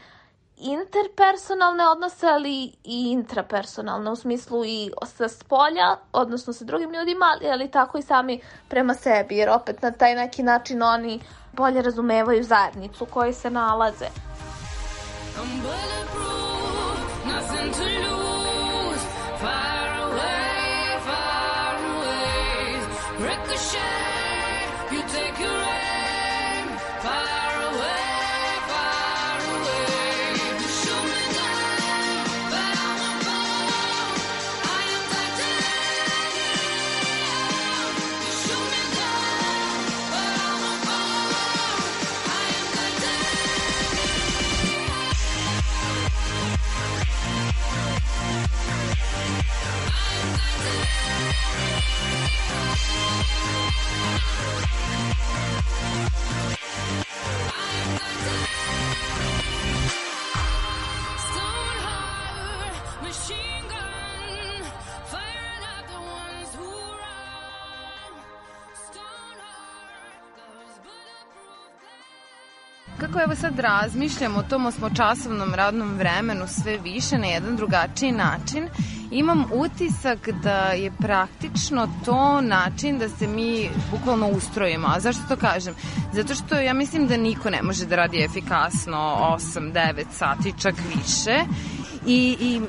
interpersonalne 0.57 1.87
odnose, 1.87 2.27
ali 2.27 2.63
i 2.83 3.11
intrapersonalne, 3.11 4.11
u 4.11 4.15
smislu 4.15 4.65
i 4.65 4.91
sa 5.05 5.27
spolja, 5.27 5.97
odnosno 6.13 6.53
sa 6.53 6.65
drugim 6.65 6.93
ljudima, 6.93 7.25
ali, 7.25 7.51
ali 7.51 7.71
tako 7.71 7.97
i 7.97 8.01
sami 8.01 8.41
prema 8.67 8.93
sebi, 8.93 9.37
jer 9.37 9.49
opet 9.49 9.81
na 9.81 9.91
taj 9.91 10.15
neki 10.15 10.43
način 10.43 10.83
oni 10.83 11.19
bolje 11.53 11.81
razumevaju 11.81 12.43
zajednicu 12.43 13.03
u 13.03 13.07
kojoj 13.07 13.33
se 13.33 13.49
nalaze. 13.49 14.28
I'm 15.41 15.61
bulletproof, 15.61 17.25
nothing 17.25 17.71
to 17.71 18.09
lose. 18.09 18.18
Nekako 73.19 73.31
evo 73.31 73.35
sad 73.35 73.59
razmišljam 73.59 74.37
o 74.37 74.43
tom 74.43 74.65
osmočasovnom 74.65 75.53
radnom 75.53 75.97
vremenu 75.97 76.47
sve 76.47 76.77
više 76.77 77.17
na 77.17 77.27
jedan 77.27 77.55
drugačiji 77.55 78.11
način, 78.11 78.67
imam 79.11 79.45
utisak 79.53 80.29
da 80.43 80.71
je 80.71 80.91
praktično 80.91 81.87
to 82.05 82.41
način 82.41 82.99
da 82.99 83.09
se 83.09 83.27
mi 83.27 83.69
bukvalno 83.91 84.27
ustrojimo. 84.27 84.87
A 84.87 84.99
zašto 84.99 85.23
to 85.27 85.35
kažem? 85.35 85.73
Zato 86.13 86.35
što 86.35 86.55
ja 86.55 86.73
mislim 86.73 87.07
da 87.07 87.17
niko 87.17 87.49
ne 87.49 87.61
može 87.61 87.85
da 87.85 87.95
radi 87.95 88.23
efikasno 88.23 88.97
8-9 89.37 90.03
sati, 90.11 90.53
čak 90.61 90.75
više 90.95 91.43
I, 92.11 92.37
i 92.39 92.59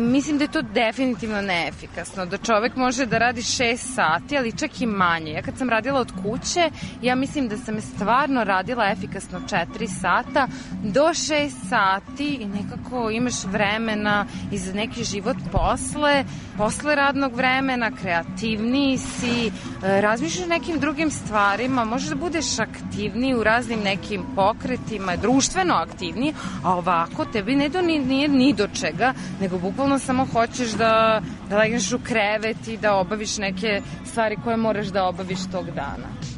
mislim 0.00 0.38
da 0.38 0.44
je 0.44 0.50
to 0.50 0.62
definitivno 0.62 1.40
neefikasno, 1.40 2.26
da 2.26 2.38
čovek 2.38 2.76
može 2.76 3.06
da 3.06 3.18
radi 3.18 3.40
6 3.40 3.76
sati, 3.76 4.38
ali 4.38 4.56
čak 4.58 4.80
i 4.80 4.86
manje. 4.86 5.32
Ja 5.32 5.42
kad 5.42 5.58
sam 5.58 5.70
radila 5.70 6.00
od 6.00 6.12
kuće, 6.22 6.70
ja 7.02 7.14
mislim 7.14 7.48
da 7.48 7.56
sam 7.56 7.80
stvarno 7.80 8.44
radila 8.44 8.90
efikasno 8.90 9.40
4 9.40 10.00
sata 10.00 10.48
do 10.84 11.00
6 11.02 11.50
sati 11.68 12.26
i 12.40 12.46
nekako 12.46 13.10
imaš 13.10 13.44
vremena 13.44 14.26
i 14.52 14.58
za 14.58 14.72
neki 14.72 15.04
život 15.04 15.36
posle, 15.52 16.24
posle 16.56 16.94
radnog 16.94 17.34
vremena, 17.34 17.90
kreativniji 17.90 18.98
si, 18.98 19.46
e, 19.46 20.00
razmišljaš 20.00 20.44
o 20.44 20.48
nekim 20.48 20.80
drugim 20.80 21.10
stvarima, 21.10 21.84
možeš 21.84 22.08
da 22.08 22.14
budeš 22.14 22.58
aktivniji 22.58 23.34
u 23.34 23.42
raznim 23.42 23.80
nekim 23.80 24.22
pokretima, 24.34 25.16
društveno 25.16 25.74
aktivniji, 25.74 26.34
a 26.64 26.76
ovako 26.76 27.24
tebi 27.24 27.56
ne 27.56 27.68
do, 27.68 27.82
nije 27.82 28.28
ni 28.28 28.52
do 28.52 28.68
čega, 28.80 29.12
nego 29.40 29.58
bukvalno 29.58 29.98
samo 29.98 30.26
hoćeš 30.32 30.70
da, 30.70 31.22
da 31.50 31.58
legneš 31.58 31.92
u 31.92 31.98
krevet 31.98 32.68
i 32.68 32.76
da 32.76 32.94
obaviš 32.94 33.38
neke 33.38 33.80
stvari 34.06 34.36
koje 34.44 34.56
moraš 34.56 34.86
da 34.86 35.04
obaviš 35.04 35.38
tog 35.52 35.66
dana. 35.70 36.37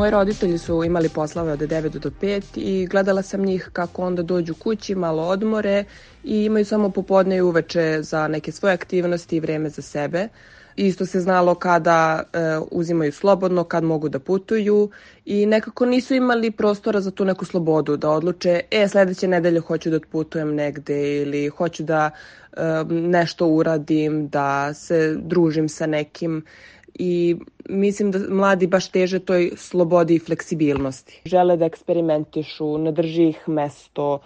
Moji 0.00 0.10
roditelji 0.10 0.58
su 0.58 0.84
imali 0.84 1.08
poslove 1.08 1.52
od 1.52 1.58
9 1.58 1.88
do 1.98 2.10
5 2.22 2.42
i 2.56 2.86
gledala 2.86 3.22
sam 3.22 3.44
njih 3.44 3.70
kako 3.72 4.02
onda 4.02 4.22
dođu 4.22 4.54
kući, 4.54 4.94
malo 4.94 5.22
odmore 5.22 5.84
i 6.24 6.44
imaju 6.44 6.64
samo 6.64 6.90
popodne 6.90 7.36
i 7.36 7.40
uveče 7.40 8.02
za 8.02 8.28
neke 8.28 8.52
svoje 8.52 8.74
aktivnosti 8.74 9.36
i 9.36 9.40
vreme 9.40 9.68
za 9.68 9.82
sebe. 9.82 10.28
Isto 10.76 11.06
se 11.06 11.20
znalo 11.20 11.54
kada 11.54 12.22
e, 12.32 12.38
uzimaju 12.70 13.12
slobodno, 13.12 13.64
kad 13.64 13.84
mogu 13.84 14.08
da 14.08 14.18
putuju 14.18 14.90
i 15.24 15.46
nekako 15.46 15.86
nisu 15.86 16.14
imali 16.14 16.50
prostora 16.50 17.00
za 17.00 17.10
tu 17.10 17.24
neku 17.24 17.44
slobodu, 17.44 17.96
da 17.96 18.10
odluče, 18.10 18.60
e, 18.70 18.88
sledeće 18.88 19.28
nedelje 19.28 19.60
hoću 19.60 19.90
da 19.90 19.96
otputujem 19.96 20.54
negde 20.54 21.16
ili 21.16 21.48
hoću 21.48 21.82
da 21.82 22.10
e, 22.52 22.56
nešto 22.90 23.46
uradim, 23.46 24.28
da 24.28 24.74
se 24.74 25.16
družim 25.18 25.68
sa 25.68 25.86
nekim 25.86 26.44
i 26.94 27.36
mislim 27.68 28.10
da 28.10 28.18
mladi 28.28 28.66
baš 28.66 28.88
teže 28.88 29.18
toj 29.18 29.50
slobodi 29.56 30.14
i 30.14 30.18
fleksibilnosti. 30.18 31.22
Žele 31.24 31.56
da 31.56 31.64
eksperimentišu, 31.64 32.78
ne 32.78 32.92
drži 32.92 33.28
ih 33.28 33.48
mesto, 33.48 34.18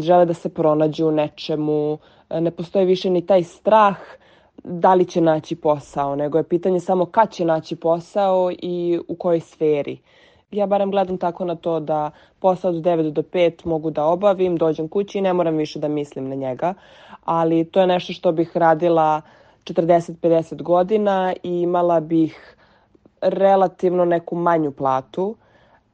žele 0.00 0.26
da 0.26 0.34
se 0.34 0.48
pronađu 0.48 1.06
u 1.06 1.10
nečemu, 1.10 1.98
ne 2.30 2.50
postoji 2.50 2.86
više 2.86 3.10
ni 3.10 3.26
taj 3.26 3.42
strah 3.42 3.96
da 4.64 4.94
li 4.94 5.04
će 5.04 5.20
naći 5.20 5.56
posao, 5.56 6.16
nego 6.16 6.38
je 6.38 6.48
pitanje 6.48 6.80
samo 6.80 7.06
kad 7.06 7.32
će 7.32 7.44
naći 7.44 7.76
posao 7.76 8.50
i 8.62 9.00
u 9.08 9.14
kojoj 9.14 9.40
sferi. 9.40 9.98
Ja 10.50 10.66
barem 10.66 10.90
gledam 10.90 11.18
tako 11.18 11.44
na 11.44 11.54
to 11.54 11.80
da 11.80 12.10
posao 12.38 12.70
od 12.70 12.76
9 12.76 13.10
do 13.10 13.22
5 13.22 13.66
mogu 13.66 13.90
da 13.90 14.04
obavim, 14.04 14.56
dođem 14.56 14.88
kući 14.88 15.18
i 15.18 15.20
ne 15.20 15.32
moram 15.32 15.56
više 15.56 15.78
da 15.78 15.88
mislim 15.88 16.28
na 16.28 16.34
njega, 16.34 16.74
ali 17.24 17.64
to 17.64 17.80
je 17.80 17.86
nešto 17.86 18.12
što 18.12 18.32
bih 18.32 18.56
radila 18.56 19.22
uh, 19.24 19.43
40-50 19.64 20.62
godina 20.62 21.34
i 21.42 21.60
imala 21.60 22.00
bih 22.00 22.56
relativno 23.20 24.04
neku 24.04 24.36
manju 24.36 24.72
platu, 24.72 25.36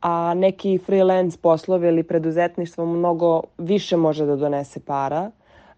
a 0.00 0.34
neki 0.34 0.78
freelance 0.78 1.38
poslovi 1.42 1.88
ili 1.88 2.02
preduzetništvo 2.02 2.86
mnogo 2.86 3.42
više 3.58 3.96
može 3.96 4.26
da 4.26 4.36
donese 4.36 4.80
para. 4.80 5.30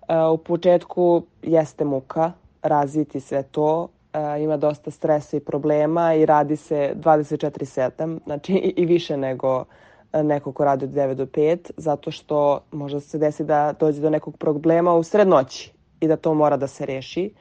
E, 0.08 0.16
u 0.18 0.38
početku 0.38 1.22
jeste 1.42 1.84
muka 1.84 2.32
razviti 2.62 3.20
sve 3.20 3.42
to, 3.42 3.88
e, 4.12 4.42
ima 4.42 4.56
dosta 4.56 4.90
stresa 4.90 5.36
i 5.36 5.40
problema 5.40 6.14
i 6.14 6.26
radi 6.26 6.56
se 6.56 6.92
24-7, 6.94 8.18
znači 8.24 8.52
i 8.52 8.86
više 8.86 9.16
nego 9.16 9.64
neko 10.12 10.52
ko 10.52 10.64
radi 10.64 10.84
od 10.84 10.90
9 10.90 11.14
do 11.14 11.26
5, 11.26 11.70
zato 11.76 12.10
što 12.10 12.60
možda 12.72 13.00
se 13.00 13.18
desi 13.18 13.44
da 13.44 13.74
dođe 13.80 14.00
do 14.00 14.10
nekog 14.10 14.36
problema 14.36 14.94
u 14.94 15.02
srednoći 15.02 15.72
i 16.00 16.08
da 16.08 16.16
to 16.16 16.34
mora 16.34 16.56
da 16.56 16.66
se 16.66 16.86
reši 16.86 17.34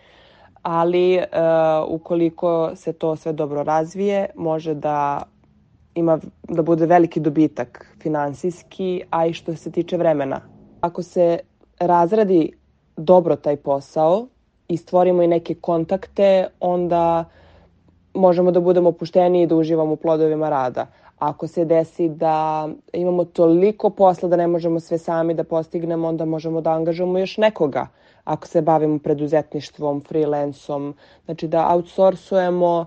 ali 0.61 1.17
uh, 1.17 1.23
ukoliko 1.87 2.71
se 2.75 2.93
to 2.93 3.15
sve 3.15 3.33
dobro 3.33 3.63
razvije, 3.63 4.29
može 4.35 4.73
da 4.73 5.23
ima 5.95 6.19
da 6.49 6.61
bude 6.61 6.85
veliki 6.85 7.19
dobitak 7.19 7.95
finansijski, 7.99 9.01
a 9.09 9.25
i 9.25 9.33
što 9.33 9.55
se 9.55 9.71
tiče 9.71 9.97
vremena. 9.97 10.41
Ako 10.81 11.03
se 11.03 11.39
razradi 11.79 12.51
dobro 12.97 13.35
taj 13.35 13.55
posao 13.55 14.27
i 14.67 14.77
stvorimo 14.77 15.23
i 15.23 15.27
neke 15.27 15.55
kontakte, 15.55 16.47
onda 16.59 17.25
možemo 18.13 18.51
da 18.51 18.59
budemo 18.59 18.89
opušteni 18.89 19.41
i 19.41 19.47
da 19.47 19.55
uživamo 19.55 19.93
u 19.93 19.95
plodovima 19.95 20.49
rada. 20.49 20.87
Ako 21.19 21.47
se 21.47 21.65
desi 21.65 22.09
da 22.09 22.69
imamo 22.93 23.25
toliko 23.25 23.89
posla 23.89 24.29
da 24.29 24.35
ne 24.35 24.47
možemo 24.47 24.79
sve 24.79 24.97
sami 24.97 25.33
da 25.33 25.43
postignemo, 25.43 26.07
onda 26.07 26.25
možemo 26.25 26.61
da 26.61 26.71
angažujemo 26.71 27.19
još 27.19 27.37
nekoga 27.37 27.87
ako 28.23 28.47
se 28.47 28.61
bavimo 28.61 28.99
preduzetništvom, 28.99 30.03
freelancom, 30.07 30.93
znači 31.25 31.47
da 31.47 31.67
outsourcujemo 31.69 32.85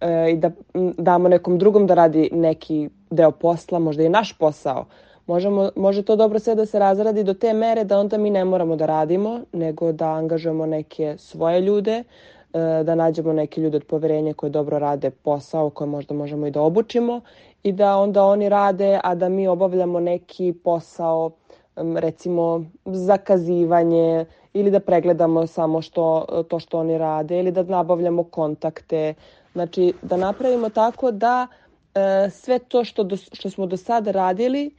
e, 0.00 0.30
i 0.30 0.36
da 0.36 0.50
damo 0.98 1.28
nekom 1.28 1.58
drugom 1.58 1.86
da 1.86 1.94
radi 1.94 2.28
neki 2.32 2.88
deo 3.10 3.30
posla, 3.30 3.78
možda 3.78 4.02
i 4.02 4.08
naš 4.08 4.32
posao. 4.38 4.84
Možemo, 5.26 5.70
može 5.76 6.02
to 6.02 6.16
dobro 6.16 6.38
sve 6.38 6.54
da 6.54 6.66
se 6.66 6.78
razradi 6.78 7.24
do 7.24 7.34
te 7.34 7.52
mere 7.52 7.84
da 7.84 7.98
onda 7.98 8.18
mi 8.18 8.30
ne 8.30 8.44
moramo 8.44 8.76
da 8.76 8.86
radimo, 8.86 9.40
nego 9.52 9.92
da 9.92 10.08
angažujemo 10.08 10.66
neke 10.66 11.14
svoje 11.18 11.60
ljude, 11.60 11.92
e, 11.92 12.82
da 12.84 12.94
nađemo 12.94 13.32
neke 13.32 13.60
ljude 13.60 13.76
od 13.76 13.84
poverenja 13.84 14.34
koje 14.34 14.50
dobro 14.50 14.78
rade 14.78 15.10
posao 15.10 15.70
koje 15.70 15.88
možda 15.88 16.14
možemo 16.14 16.46
i 16.46 16.50
da 16.50 16.62
obučimo 16.62 17.20
i 17.62 17.72
da 17.72 17.96
onda 17.96 18.24
oni 18.24 18.48
rade, 18.48 19.00
a 19.04 19.14
da 19.14 19.28
mi 19.28 19.48
obavljamo 19.48 20.00
neki 20.00 20.54
posao 20.64 21.30
recimo 21.76 22.64
zakazivanje 22.84 24.24
ili 24.54 24.70
da 24.70 24.80
pregledamo 24.80 25.46
samo 25.46 25.82
što, 25.82 26.26
to 26.48 26.58
što 26.58 26.78
oni 26.78 26.98
rade 26.98 27.38
ili 27.38 27.52
da 27.52 27.62
nabavljamo 27.62 28.24
kontakte. 28.24 29.14
Znači 29.52 29.92
da 30.02 30.16
napravimo 30.16 30.68
tako 30.68 31.10
da 31.10 31.46
e, 31.94 32.30
sve 32.30 32.58
to 32.58 32.84
što, 32.84 33.04
do, 33.04 33.16
što 33.16 33.50
smo 33.50 33.66
do 33.66 33.76
sada 33.76 34.10
radili 34.10 34.70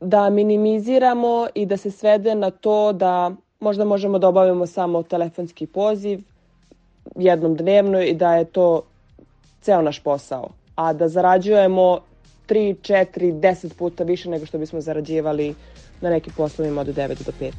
da 0.00 0.30
minimiziramo 0.30 1.46
i 1.54 1.66
da 1.66 1.76
se 1.76 1.90
svede 1.90 2.34
na 2.34 2.50
to 2.50 2.92
da 2.92 3.30
možda 3.60 3.84
možemo 3.84 4.18
da 4.18 4.28
obavimo 4.28 4.66
samo 4.66 5.02
telefonski 5.02 5.66
poziv 5.66 6.20
jednom 7.16 7.56
dnevno 7.56 8.02
i 8.02 8.14
da 8.14 8.34
je 8.34 8.44
to 8.44 8.82
ceo 9.60 9.82
naš 9.82 10.00
posao. 10.00 10.48
A 10.76 10.92
da 10.92 11.08
zarađujemo 11.08 12.00
3, 12.48 12.74
4, 12.82 13.40
10 13.40 13.74
puta 13.78 14.04
više 14.04 14.30
nego 14.30 14.46
što 14.46 14.58
bismo 14.58 14.80
zarađivali 14.80 15.54
na 16.02 16.10
nekim 16.10 16.32
poslovima 16.36 16.80
od 16.80 16.86
9 16.86 17.24
do 17.24 17.32
5. 17.40 17.52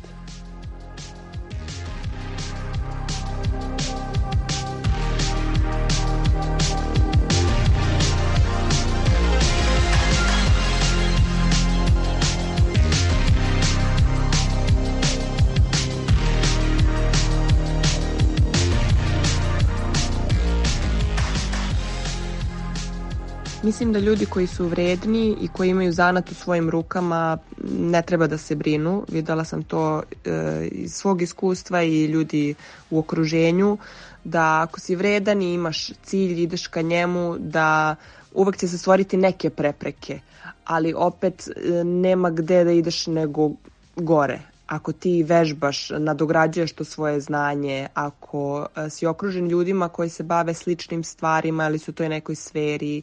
Mislim 23.63 23.93
da 23.93 23.99
ljudi 23.99 24.25
koji 24.25 24.47
su 24.47 24.67
vredni 24.67 25.37
i 25.41 25.47
koji 25.47 25.69
imaju 25.69 25.91
zanat 25.91 26.31
u 26.31 26.33
svojim 26.33 26.69
rukama 26.69 27.37
ne 27.79 28.01
treba 28.01 28.27
da 28.27 28.37
se 28.37 28.55
brinu. 28.55 29.05
Videla 29.09 29.45
sam 29.45 29.63
to 29.63 30.01
e, 30.25 30.67
iz 30.71 30.93
svog 30.93 31.21
iskustva 31.21 31.83
i 31.83 32.05
ljudi 32.05 32.55
u 32.89 32.99
okruženju 32.99 33.77
da 34.23 34.61
ako 34.61 34.79
si 34.79 34.95
vredan 34.95 35.41
i 35.41 35.53
imaš 35.53 35.91
cilj, 36.03 36.41
ideš 36.41 36.67
ka 36.67 36.81
njemu, 36.81 37.37
da 37.39 37.95
uvek 38.33 38.57
će 38.57 38.67
se 38.67 38.77
stvoriti 38.77 39.17
neke 39.17 39.49
prepreke, 39.49 40.19
ali 40.65 40.93
opet 40.93 41.47
e, 41.47 41.83
nema 41.83 42.29
gde 42.29 42.63
da 42.63 42.71
ideš 42.71 43.07
nego 43.07 43.51
gore. 43.95 44.39
Ako 44.67 44.91
ti 44.91 45.23
vežbaš, 45.23 45.89
nadograđuješ 45.89 46.73
to 46.73 46.83
svoje 46.83 47.19
znanje, 47.21 47.87
ako 47.93 48.67
e, 48.75 48.89
si 48.89 49.05
okružen 49.05 49.47
ljudima 49.47 49.89
koji 49.89 50.09
se 50.09 50.23
bave 50.23 50.53
sličnim 50.53 51.03
stvarima 51.03 51.67
ili 51.67 51.79
su 51.79 51.91
u 51.91 51.93
toj 51.93 52.09
nekoj 52.09 52.35
sferi, 52.35 52.97
e, 52.97 53.01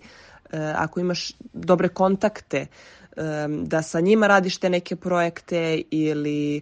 ako 0.53 1.01
imaš 1.01 1.33
dobre 1.53 1.89
kontakte, 1.89 2.67
da 3.63 3.83
sa 3.83 4.01
njima 4.01 4.27
radiš 4.27 4.59
te 4.59 4.71
neke 4.71 4.97
projekte 4.97 5.83
ili 5.91 6.61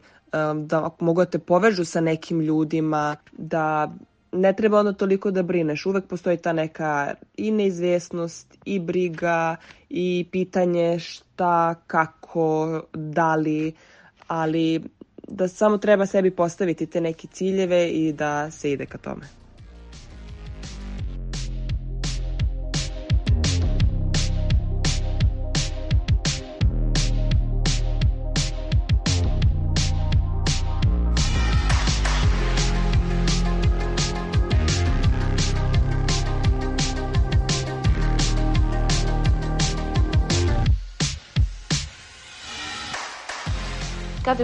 da 0.55 0.91
mogu 1.01 1.21
da 1.21 1.31
te 1.31 1.39
povežu 1.39 1.85
sa 1.85 2.01
nekim 2.01 2.41
ljudima, 2.41 3.17
da 3.33 3.93
ne 4.33 4.53
treba 4.53 4.81
ono 4.81 4.93
toliko 4.93 5.31
da 5.31 5.43
brineš. 5.43 5.87
Uvek 5.87 6.07
postoji 6.07 6.37
ta 6.37 6.53
neka 6.53 7.15
i 7.37 7.51
neizvesnost, 7.51 8.59
i 8.65 8.79
briga, 8.79 9.57
i 9.89 10.27
pitanje 10.33 10.99
šta, 10.99 11.75
kako, 11.87 12.83
da 12.95 13.35
li, 13.35 13.73
ali 14.27 14.83
da 15.29 15.49
samo 15.49 15.79
treba 15.79 16.07
sebi 16.07 16.31
postaviti 16.31 16.87
te 16.87 17.01
neke 17.01 17.27
ciljeve 17.27 17.89
i 17.89 18.13
da 18.13 18.51
se 18.51 18.73
ide 18.73 18.87
ka 18.87 18.99
tome. 18.99 19.27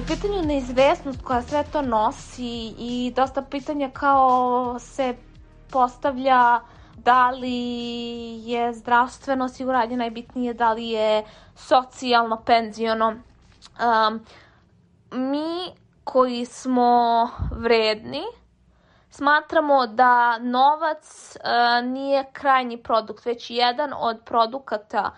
U 0.05 0.07
pitanju 0.07 0.43
neizvesnost 0.43 1.23
koja 1.23 1.43
sve 1.43 1.65
to 1.73 1.83
nosi 1.83 2.75
i 2.79 3.13
dosta 3.17 3.43
pitanja 3.43 3.91
kao 3.91 4.77
se 4.79 5.15
postavlja 5.71 6.61
da 6.97 7.31
li 7.31 7.59
je 8.45 8.73
zdravstveno 8.75 9.45
osiguranje 9.45 9.97
najbitnije, 9.97 10.55
da 10.55 10.73
li 10.73 10.89
je 10.89 11.25
socijalno, 11.57 12.43
penziono. 12.47 13.09
Um, 13.09 14.21
mi 15.13 15.73
koji 16.05 16.45
smo 16.45 17.31
vredni, 17.51 18.23
smatramo 19.11 19.87
da 19.87 20.39
novac 20.39 21.37
uh, 21.37 21.89
nije 21.89 22.25
krajnji 22.33 22.83
produkt, 22.83 23.27
već 23.27 23.51
jedan 23.51 23.93
od 23.97 24.21
produkata 24.25 25.11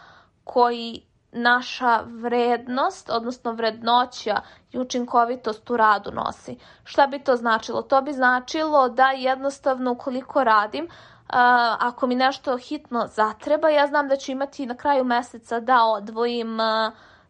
koji 0.44 1.02
naša 1.36 2.00
vrednost, 2.06 3.10
odnosno 3.10 3.52
vrednoća 3.52 4.40
i 4.72 4.78
učinkovitost 4.78 5.70
u 5.70 5.76
radu 5.76 6.10
nosi. 6.10 6.58
Šta 6.84 7.06
bi 7.06 7.18
to 7.18 7.36
značilo? 7.36 7.82
To 7.82 8.02
bi 8.02 8.12
značilo 8.12 8.88
da 8.88 9.10
jednostavno 9.10 9.92
ukoliko 9.92 10.44
radim, 10.44 10.88
ako 11.78 12.06
mi 12.06 12.14
nešto 12.14 12.56
hitno 12.56 13.06
zatreba, 13.06 13.68
ja 13.68 13.86
znam 13.86 14.08
da 14.08 14.16
ću 14.16 14.32
imati 14.32 14.66
na 14.66 14.74
kraju 14.74 15.04
meseca 15.04 15.60
da 15.60 15.84
odvojim 15.84 16.58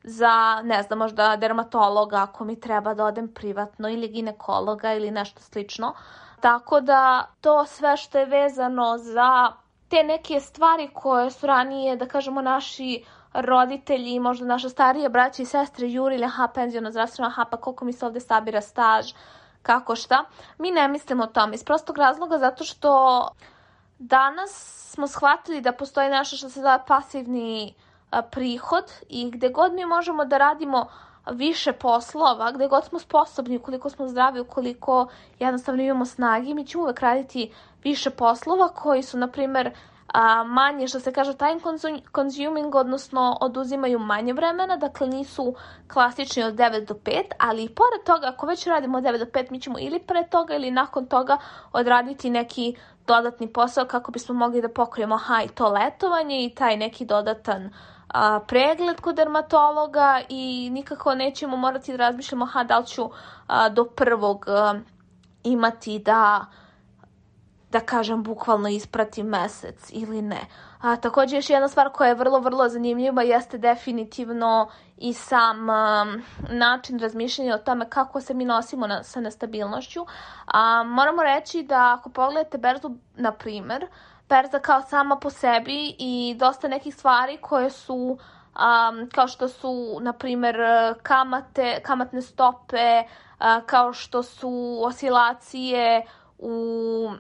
za, 0.03 0.63
ne 0.63 0.83
znam, 0.83 0.99
možda 0.99 1.37
dermatologa 1.37 2.17
ako 2.17 2.45
mi 2.45 2.61
treba 2.61 2.95
da 2.95 3.05
odem 3.05 3.29
privatno 3.35 3.89
ili 3.89 4.09
ginekologa 4.09 4.93
ili 4.93 5.11
nešto 5.11 5.41
slično. 5.41 5.95
Tako 6.41 6.81
da 6.81 7.27
to 7.41 7.67
sve 7.67 7.97
što 7.97 8.19
je 8.19 8.27
vezano 8.27 8.99
za 8.99 9.53
te 9.89 10.03
neke 10.03 10.41
stvari 10.41 10.91
koje 10.95 11.31
su 11.31 11.47
ranije, 11.47 11.97
da 11.97 12.07
kažemo, 12.07 12.43
naši 12.43 13.05
roditelji, 13.37 14.21
možda 14.21 14.47
naša 14.47 14.69
starija 14.69 15.09
braća 15.09 15.43
i 15.43 15.47
sestre 15.47 15.89
jurili, 15.91 16.25
aha, 16.25 16.49
penzijona 16.55 16.91
zdravstvena, 16.91 17.29
aha, 17.29 17.45
pa 17.51 17.57
koliko 17.57 17.85
mi 17.85 17.93
se 17.93 18.07
ovde 18.07 18.21
sabira 18.21 18.61
staž, 18.61 19.13
kako 19.63 19.97
šta. 19.97 20.25
Mi 20.59 20.71
ne 20.71 20.89
mislimo 20.89 21.25
o 21.25 21.27
tome 21.27 21.55
iz 21.55 21.65
prostog 21.65 21.99
razloga 21.99 22.39
zato 22.39 22.65
što 22.65 23.29
danas 23.99 24.51
smo 24.93 25.07
shvatili 25.07 25.61
da 25.61 25.73
postoji 25.73 26.09
nešto 26.09 26.37
što 26.37 26.49
se 26.51 26.61
zove 26.61 26.79
pasivni 26.87 27.75
prihod 28.31 28.93
i 29.09 29.31
gde 29.31 29.49
god 29.49 29.73
mi 29.73 29.85
možemo 29.85 30.25
da 30.25 30.39
radimo 30.39 30.87
više 31.33 31.73
poslova, 31.73 32.53
gde 32.53 32.69
god 32.69 32.85
smo 32.85 32.99
sposobni, 32.99 33.57
ukoliko 33.57 33.91
smo 33.91 34.09
zdravi, 34.09 34.41
ukoliko 34.41 35.09
jednostavno 35.39 35.83
imamo 35.83 36.05
snagi, 36.05 36.55
mi 36.55 36.67
ćemo 36.67 36.85
uvek 36.85 37.01
raditi 37.01 37.53
više 37.85 38.11
poslova 38.11 38.69
koji 38.69 39.03
su, 39.03 39.19
na 39.19 39.29
primer, 39.29 39.71
a, 40.17 40.45
manje, 40.45 40.89
što 40.89 41.01
se 41.01 41.13
kaže 41.13 41.35
time 41.35 41.61
consuming, 42.15 42.75
odnosno 42.75 43.39
oduzimaju 43.41 43.99
manje 43.99 44.33
vremena, 44.33 44.77
dakle 44.77 45.07
nisu 45.09 45.55
klasični 45.93 46.43
od 46.43 46.55
9 46.55 46.87
do 46.87 46.95
5, 46.95 47.23
ali 47.39 47.65
i 47.65 47.69
pored 47.69 48.05
toga, 48.07 48.29
ako 48.29 48.47
već 48.47 48.67
radimo 48.67 48.99
od 48.99 49.05
9 49.05 49.19
do 49.19 49.25
5, 49.25 49.51
mi 49.51 49.61
ćemo 49.61 49.79
ili 49.79 49.99
pre 49.99 50.27
toga 50.31 50.55
ili 50.55 50.71
nakon 50.71 51.07
toga 51.07 51.39
odraditi 51.73 52.31
neki 52.31 52.77
dodatni 53.07 53.53
posao 53.53 53.85
kako 53.85 54.13
bismo 54.13 54.35
mogli 54.35 54.63
da 54.63 54.69
pokrijemo 54.69 55.17
ha 55.17 55.43
i 55.43 55.49
to 55.49 55.69
letovanje 55.69 56.45
i 56.45 56.55
taj 56.55 56.77
neki 56.77 57.05
dodatan 57.05 57.71
a, 58.09 58.41
pregled 58.49 59.01
kod 59.01 59.17
dermatologa 59.17 60.21
i 60.29 60.71
nikako 60.73 61.15
nećemo 61.15 61.57
morati 61.57 61.93
da 61.93 61.99
razmišljamo 61.99 62.47
ha 62.47 62.65
da 62.65 62.79
li 62.79 62.87
ću 62.87 63.11
a, 63.47 63.69
do 63.69 63.85
prvog 63.85 64.45
a, 64.49 64.75
imati 65.45 65.99
da 65.99 66.47
da 67.71 67.81
kažem, 67.81 68.23
bukvalno 68.23 68.69
isprati 68.69 69.23
mesec 69.23 69.91
ili 69.93 70.23
ne. 70.23 70.41
A, 70.81 70.97
takođe, 70.97 71.37
još 71.37 71.51
jedna 71.51 71.69
stvar 71.69 71.93
koja 71.93 72.09
je 72.09 72.15
vrlo, 72.15 72.41
vrlo 72.41 72.69
zanimljiva 72.69 73.23
jeste 73.23 73.59
definitivno 73.59 74.69
i 74.97 75.13
sam 75.13 75.59
um, 75.61 76.23
način 76.51 76.99
razmišljanja 76.99 77.55
o 77.55 77.59
tome 77.59 77.91
kako 77.91 78.21
se 78.21 78.35
mi 78.35 78.45
nosimo 78.45 78.87
na, 78.87 79.03
sa 79.03 79.21
nestabilnošću. 79.21 80.07
A, 80.47 80.83
moramo 80.83 81.23
reći 81.23 81.63
da 81.63 81.97
ako 81.99 82.11
pogledate 82.11 82.59
berzu, 82.59 82.91
na 83.17 83.33
primer, 83.33 83.87
berza 84.29 84.59
kao 84.59 84.83
sama 84.83 85.17
po 85.17 85.31
sebi 85.31 85.97
i 85.99 86.37
dosta 86.39 86.69
nekih 86.69 86.95
stvari 86.95 87.39
koje 87.41 87.71
su 87.71 88.19
um, 88.57 89.11
kao 89.15 89.29
što 89.29 89.49
su, 89.49 89.99
na 90.01 90.13
primer, 90.13 90.57
kamate, 91.03 91.81
kamatne 91.83 92.23
stope, 92.23 93.03
uh, 93.03 93.67
kao 93.67 93.93
što 93.93 94.23
su 94.23 94.79
osilacije 94.83 96.07
u 96.39 97.11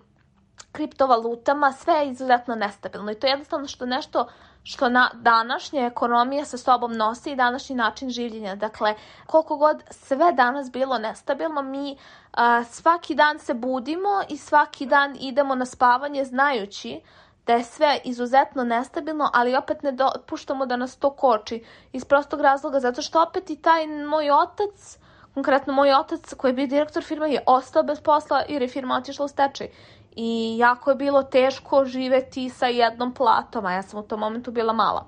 kriptovalutama, 0.76 1.72
sve 1.72 1.94
je 1.94 2.10
izuzetno 2.10 2.54
nestabilno 2.54 3.12
i 3.12 3.14
to 3.14 3.26
je 3.26 3.30
jednostavno 3.30 3.68
što 3.68 3.86
nešto 3.86 4.26
što 4.68 4.88
na 4.88 5.10
današnja 5.14 5.86
ekonomija 5.86 6.44
sa 6.44 6.58
sobom 6.58 6.92
nosi 6.92 7.30
i 7.32 7.36
današnji 7.36 7.76
način 7.76 8.10
življenja. 8.10 8.54
Dakle, 8.54 8.94
koliko 9.26 9.56
god 9.56 9.82
sve 9.90 10.32
danas 10.32 10.70
bilo 10.70 10.98
nestabilno, 10.98 11.62
mi 11.62 11.96
a, 12.32 12.64
svaki 12.64 13.14
dan 13.14 13.38
se 13.38 13.54
budimo 13.54 14.22
i 14.28 14.36
svaki 14.36 14.86
dan 14.86 15.16
idemo 15.20 15.54
na 15.54 15.64
spavanje 15.66 16.24
znajući 16.24 17.00
da 17.46 17.52
je 17.52 17.64
sve 17.64 18.00
izuzetno 18.04 18.64
nestabilno, 18.64 19.30
ali 19.34 19.56
opet 19.56 19.82
ne 19.82 19.92
dopuštamo 19.92 20.66
da 20.66 20.76
nas 20.76 20.96
to 20.96 21.10
koči 21.10 21.64
iz 21.92 22.04
prostog 22.04 22.40
razloga, 22.40 22.80
zato 22.80 23.02
što 23.02 23.22
opet 23.22 23.50
i 23.50 23.62
taj 23.62 23.86
moj 23.86 24.30
otac, 24.30 24.98
konkretno 25.34 25.72
moj 25.72 25.92
otac 25.92 26.34
koji 26.34 26.50
je 26.50 26.54
bio 26.54 26.66
direktor 26.66 27.04
firme 27.04 27.30
je 27.30 27.42
ostao 27.46 27.82
bez 27.82 28.00
posla 28.00 28.42
jer 28.48 28.62
je 28.62 28.68
firma 28.68 28.96
otišla 28.96 29.24
u 29.24 29.28
stečaj 29.28 29.68
i 30.16 30.58
jako 30.58 30.90
je 30.90 30.96
bilo 30.96 31.22
teško 31.22 31.84
živeti 31.84 32.48
sa 32.50 32.66
jednom 32.66 33.14
platom, 33.14 33.66
a 33.66 33.72
ja 33.72 33.82
sam 33.82 34.00
u 34.00 34.02
tom 34.02 34.20
momentu 34.20 34.50
bila 34.50 34.72
mala. 34.72 35.06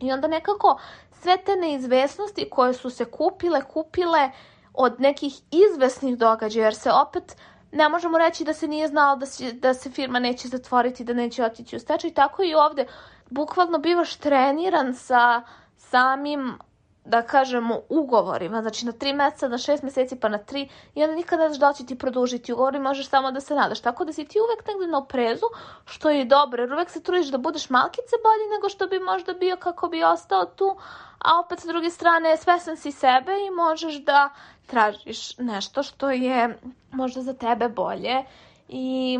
I 0.00 0.12
onda 0.12 0.28
nekako 0.28 0.78
sve 1.10 1.36
te 1.36 1.56
neizvesnosti 1.56 2.50
koje 2.50 2.74
su 2.74 2.90
se 2.90 3.04
kupile, 3.04 3.64
kupile 3.64 4.30
od 4.74 5.00
nekih 5.00 5.40
izvesnih 5.50 6.18
događaja, 6.18 6.64
jer 6.64 6.74
se 6.74 6.90
opet 6.92 7.36
ne 7.72 7.88
možemo 7.88 8.18
reći 8.18 8.44
da 8.44 8.52
se 8.52 8.68
nije 8.68 8.88
znalo 8.88 9.16
da 9.16 9.26
se, 9.26 9.52
da 9.52 9.74
se 9.74 9.90
firma 9.90 10.18
neće 10.18 10.48
zatvoriti, 10.48 11.04
da 11.04 11.12
neće 11.12 11.44
otići 11.44 11.76
u 11.76 11.80
stečaj. 11.80 12.14
Tako 12.14 12.42
i 12.42 12.54
ovde, 12.54 12.86
bukvalno 13.30 13.78
bivaš 13.78 14.16
treniran 14.16 14.94
sa 14.94 15.42
samim 15.76 16.58
da 17.06 17.22
kažemo, 17.22 17.80
ugovorima, 17.88 18.62
znači 18.62 18.86
na 18.86 18.92
tri 18.92 19.12
meseca, 19.12 19.48
na 19.48 19.58
šest 19.58 19.82
meseci, 19.82 20.16
pa 20.16 20.28
na 20.28 20.38
tri, 20.38 20.68
i 20.94 21.02
onda 21.02 21.16
nikada 21.16 21.42
ne 21.42 21.48
znaš 21.48 21.60
da 21.60 21.72
će 21.72 21.86
ti 21.86 21.98
produžiti 21.98 22.52
ugovor 22.52 22.74
i 22.74 22.78
možeš 22.78 23.08
samo 23.08 23.32
da 23.32 23.40
se 23.40 23.54
nadaš. 23.54 23.80
Tako 23.80 24.04
da 24.04 24.12
si 24.12 24.24
ti 24.24 24.38
uvek 24.40 24.66
negde 24.66 24.86
na 24.86 24.98
oprezu, 24.98 25.46
što 25.84 26.10
je 26.10 26.24
dobro, 26.24 26.62
jer 26.62 26.72
uvek 26.72 26.90
se 26.90 27.02
trudiš 27.02 27.28
da 27.28 27.38
budeš 27.38 27.70
malkice 27.70 28.16
bolji 28.22 28.50
nego 28.54 28.68
što 28.68 28.86
bi 28.86 28.98
možda 28.98 29.32
bio 29.32 29.56
kako 29.56 29.88
bi 29.88 30.04
ostao 30.04 30.46
tu, 30.46 30.76
a 31.18 31.40
opet 31.40 31.60
sa 31.60 31.68
druge 31.68 31.90
strane 31.90 32.36
svesan 32.36 32.76
si 32.76 32.92
sebe 32.92 33.32
i 33.46 33.50
možeš 33.50 33.94
da 33.94 34.30
tražiš 34.66 35.38
nešto 35.38 35.82
što 35.82 36.10
je 36.10 36.58
možda 36.92 37.22
za 37.22 37.34
tebe 37.34 37.68
bolje 37.68 38.24
i 38.68 39.18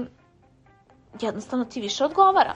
jednostavno 1.21 1.65
ti 1.65 1.81
više 1.81 2.05
odgovara. 2.05 2.55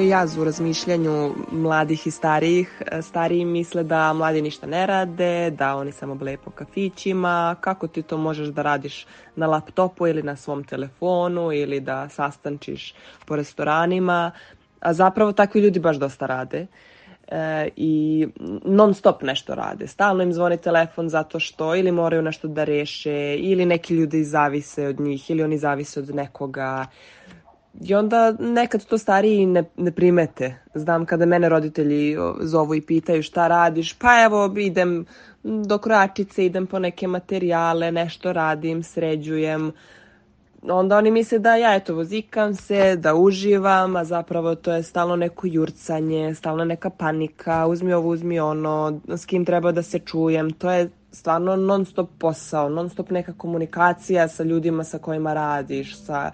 Postoji 0.00 0.10
jaz 0.10 0.38
u 0.38 0.44
razmišljanju 0.44 1.34
mladih 1.52 2.06
i 2.06 2.10
starijih. 2.10 2.82
Stariji 3.02 3.44
misle 3.44 3.82
da 3.82 4.12
mladi 4.12 4.42
ništa 4.42 4.66
ne 4.66 4.86
rade, 4.86 5.50
da 5.50 5.76
oni 5.76 5.92
samo 5.92 6.14
bleje 6.14 6.36
po 6.36 6.50
kafićima, 6.50 7.56
kako 7.60 7.86
ti 7.86 8.02
to 8.02 8.16
možeš 8.16 8.48
da 8.48 8.62
radiš 8.62 9.06
na 9.36 9.46
laptopu 9.46 10.06
ili 10.06 10.22
na 10.22 10.36
svom 10.36 10.64
telefonu 10.64 11.52
ili 11.52 11.80
da 11.80 12.08
sastančiš 12.08 12.94
po 13.26 13.36
restoranima, 13.36 14.30
a 14.80 14.92
zapravo 14.92 15.32
takvi 15.32 15.60
ljudi 15.60 15.80
baš 15.80 15.96
dosta 15.96 16.26
rade 16.26 16.66
e, 17.28 17.68
i 17.76 18.26
non 18.64 18.94
stop 18.94 19.22
nešto 19.22 19.54
rade. 19.54 19.86
Stalno 19.86 20.22
im 20.22 20.32
zvoni 20.32 20.56
telefon 20.56 21.08
zato 21.08 21.40
što 21.40 21.74
ili 21.74 21.92
moraju 21.92 22.22
nešto 22.22 22.48
da 22.48 22.64
reše 22.64 23.36
ili 23.38 23.66
neki 23.66 23.94
ljudi 23.94 24.24
zavise 24.24 24.88
od 24.88 25.00
njih 25.00 25.30
ili 25.30 25.42
oni 25.42 25.58
zavise 25.58 26.00
od 26.00 26.14
nekoga. 26.14 26.86
I 27.80 27.94
onda 27.94 28.32
nekad 28.38 28.84
to 28.84 28.98
stariji 28.98 29.46
ne, 29.46 29.64
ne 29.76 29.92
primete. 29.92 30.54
Znam 30.74 31.06
kada 31.06 31.26
mene 31.26 31.48
roditelji 31.48 32.16
zovu 32.40 32.74
i 32.74 32.80
pitaju 32.80 33.22
šta 33.22 33.48
radiš, 33.48 33.92
pa 33.92 34.22
evo 34.24 34.54
idem 34.56 35.06
do 35.42 35.78
krojačice, 35.78 36.46
idem 36.46 36.66
po 36.66 36.78
neke 36.78 37.06
materijale, 37.06 37.92
nešto 37.92 38.32
radim, 38.32 38.82
sređujem. 38.82 39.72
Onda 40.62 40.96
oni 40.96 41.10
misle 41.10 41.38
da 41.38 41.56
ja 41.56 41.74
eto 41.74 41.94
vozikam 41.94 42.54
se, 42.54 42.96
da 42.96 43.14
uživam, 43.14 43.96
a 43.96 44.04
zapravo 44.04 44.54
to 44.54 44.72
je 44.72 44.82
stalno 44.82 45.16
neko 45.16 45.46
jurcanje, 45.46 46.34
stalno 46.34 46.64
neka 46.64 46.90
panika, 46.90 47.66
uzmi 47.66 47.92
ovo, 47.92 48.08
uzmi 48.08 48.40
ono, 48.40 49.00
s 49.08 49.24
kim 49.24 49.44
treba 49.44 49.72
da 49.72 49.82
se 49.82 49.98
čujem. 49.98 50.50
To 50.50 50.70
je 50.70 50.90
stvarno 51.12 51.56
non 51.56 51.84
stop 51.84 52.10
posao, 52.18 52.68
non 52.68 52.90
stop 52.90 53.10
neka 53.10 53.32
komunikacija 53.32 54.28
sa 54.28 54.42
ljudima 54.42 54.84
sa 54.84 54.98
kojima 54.98 55.34
radiš, 55.34 55.98
sa 56.04 56.30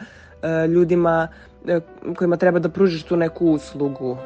ljudima 0.68 1.28
e, 1.66 1.80
kojima 2.16 2.36
treba 2.36 2.58
da 2.58 2.68
pružiš 2.68 3.02
tu 3.02 3.16
neku 3.16 3.46
uslugu. 3.46 4.16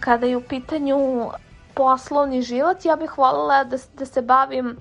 Kada 0.00 0.26
je 0.26 0.36
u 0.36 0.40
pitanju 0.40 1.30
poslovni 1.74 2.42
život, 2.42 2.84
ja 2.84 2.96
bih 2.96 3.18
voljela 3.18 3.64
da, 3.64 3.76
da 3.98 4.04
se 4.06 4.22
bavim 4.22 4.76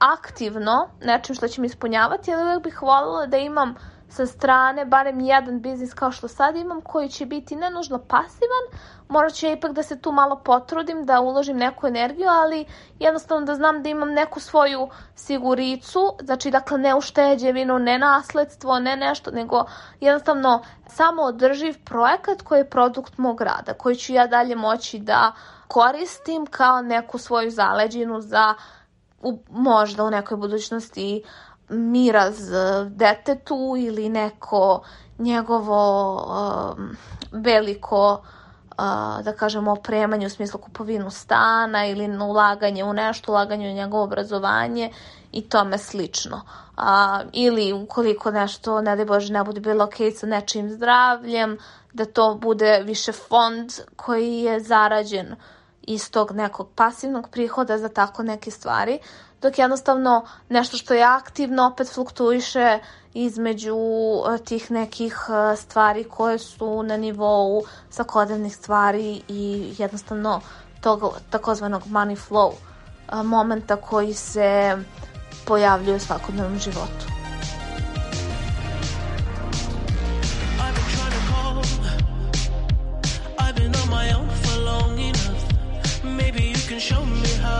aktivno 0.00 0.88
nečim 1.00 1.34
što 1.34 1.48
će 1.48 1.60
mi 1.60 1.66
ispunjavati, 1.66 2.34
ali 2.34 2.44
uvek 2.44 2.62
bih 2.62 2.82
voljela 2.82 3.26
da 3.26 3.36
imam 3.36 3.74
sa 4.08 4.26
strane 4.26 4.84
barem 4.84 5.20
jedan 5.20 5.60
biznis 5.60 5.94
kao 5.94 6.12
što 6.12 6.28
sad 6.28 6.56
imam 6.56 6.80
koji 6.80 7.08
će 7.08 7.26
biti 7.26 7.56
ne 7.56 7.70
nužno 7.70 7.98
pasivan, 7.98 8.64
morat 9.08 9.34
ću 9.34 9.46
ja 9.46 9.52
ipak 9.52 9.72
da 9.72 9.82
se 9.82 10.00
tu 10.00 10.12
malo 10.12 10.36
potrudim, 10.44 11.04
da 11.06 11.20
uložim 11.20 11.56
neku 11.56 11.86
energiju, 11.86 12.28
ali 12.28 12.64
jednostavno 12.98 13.46
da 13.46 13.54
znam 13.54 13.82
da 13.82 13.88
imam 13.88 14.12
neku 14.12 14.40
svoju 14.40 14.88
siguricu, 15.14 16.16
znači 16.22 16.50
dakle 16.50 16.78
ne 16.78 16.94
ušteđevinu, 16.94 17.78
ne 17.78 17.98
nasledstvo, 17.98 18.78
ne 18.78 18.96
nešto, 18.96 19.30
nego 19.30 19.64
jednostavno 20.00 20.62
samo 20.86 21.22
održiv 21.22 21.84
projekat 21.84 22.42
koji 22.42 22.58
je 22.58 22.70
produkt 22.70 23.18
mog 23.18 23.40
rada, 23.40 23.74
koji 23.74 23.96
ću 23.96 24.12
ja 24.12 24.26
dalje 24.26 24.56
moći 24.56 24.98
da 24.98 25.32
koristim 25.68 26.46
kao 26.46 26.82
neku 26.82 27.18
svoju 27.18 27.50
zaleđinu 27.50 28.20
za 28.20 28.54
u, 29.20 29.38
možda 29.50 30.04
u 30.04 30.10
nekoj 30.10 30.36
budućnosti 30.36 31.22
miraz 31.68 32.50
detetu 32.88 33.74
ili 33.78 34.08
neko 34.08 34.82
njegovo 35.18 36.14
um, 36.16 36.96
veliko 37.32 38.12
uh, 38.12 39.24
da 39.24 39.32
kažemo 39.38 39.72
opremanje 39.72 40.26
u 40.26 40.30
smislu 40.30 40.60
kupovinu 40.60 41.10
stana 41.10 41.86
ili 41.86 42.22
ulaganje 42.22 42.84
u 42.84 42.92
nešto, 42.92 43.32
ulaganje 43.32 43.70
u 43.70 43.74
njegovo 43.74 44.02
obrazovanje 44.02 44.92
i 45.32 45.48
tome 45.48 45.78
slično. 45.78 46.40
A, 46.76 47.20
ili 47.32 47.72
ukoliko 47.72 48.30
nešto, 48.30 48.80
ne 48.80 48.96
daj 48.96 49.04
Bože, 49.04 49.32
ne 49.32 49.44
bude 49.44 49.60
bilo 49.60 49.84
ok 49.84 49.94
sa 50.16 50.26
nečim 50.26 50.70
zdravljem, 50.70 51.58
da 51.92 52.04
to 52.04 52.34
bude 52.34 52.82
više 52.84 53.12
fond 53.12 53.70
koji 53.96 54.38
je 54.38 54.60
zarađen 54.60 55.32
uh, 55.32 55.38
iz 55.82 56.10
tog 56.10 56.32
nekog 56.32 56.68
pasivnog 56.74 57.28
prihoda 57.30 57.78
za 57.78 57.88
tako 57.88 58.22
neke 58.22 58.50
stvari, 58.50 58.98
dok 59.42 59.58
jednostavno 59.58 60.26
nešto 60.48 60.76
što 60.76 60.94
je 60.94 61.04
aktivno 61.04 61.66
opet 61.66 61.94
fluktuiše 61.94 62.78
između 63.14 63.76
e, 64.34 64.38
tih 64.38 64.70
nekih 64.70 65.16
e, 65.28 65.56
stvari 65.56 66.04
koje 66.04 66.38
su 66.38 66.82
na 66.82 66.96
nivou 66.96 67.62
svakodnevnih 67.90 68.56
stvari 68.56 69.22
i 69.28 69.74
jednostavno 69.78 70.40
tog 70.80 71.14
takozvanog 71.30 71.82
money 71.82 72.18
flow 72.28 72.52
e, 72.52 73.22
momenta 73.22 73.76
koji 73.76 74.14
se 74.14 74.76
pojavljuje 75.44 75.96
u 75.96 76.00
svakodnevnom 76.00 76.58
životu. 76.58 77.06
I've 83.38 83.56
been 83.56 83.74
on 83.82 83.88
my 83.90 84.12
own 84.12 84.39
can 86.70 86.78
show 86.78 87.04
me 87.04 87.26
how 87.42 87.59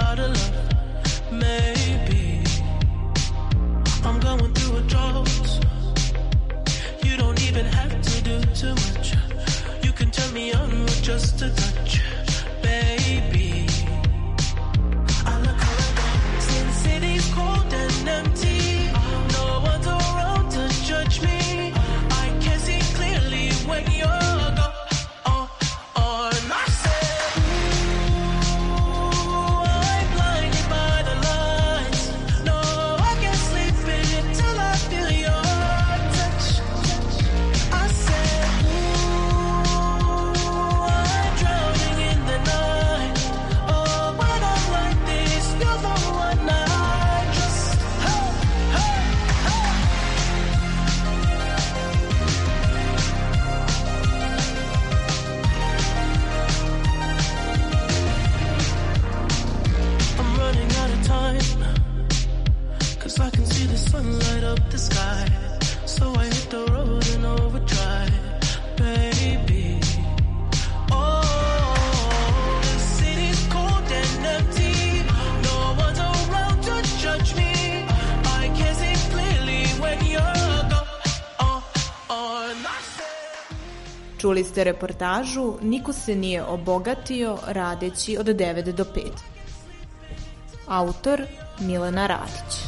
ste 84.51 84.65
reportažu 84.65 85.55
Niko 85.63 85.93
se 85.93 86.15
nije 86.15 86.45
obogatio 86.45 87.39
radeći 87.47 88.17
od 88.19 88.27
9 88.27 88.73
do 88.73 88.85
5. 88.85 89.11
Autor 90.67 91.23
Milena 91.61 92.07
Radić. 92.07 92.60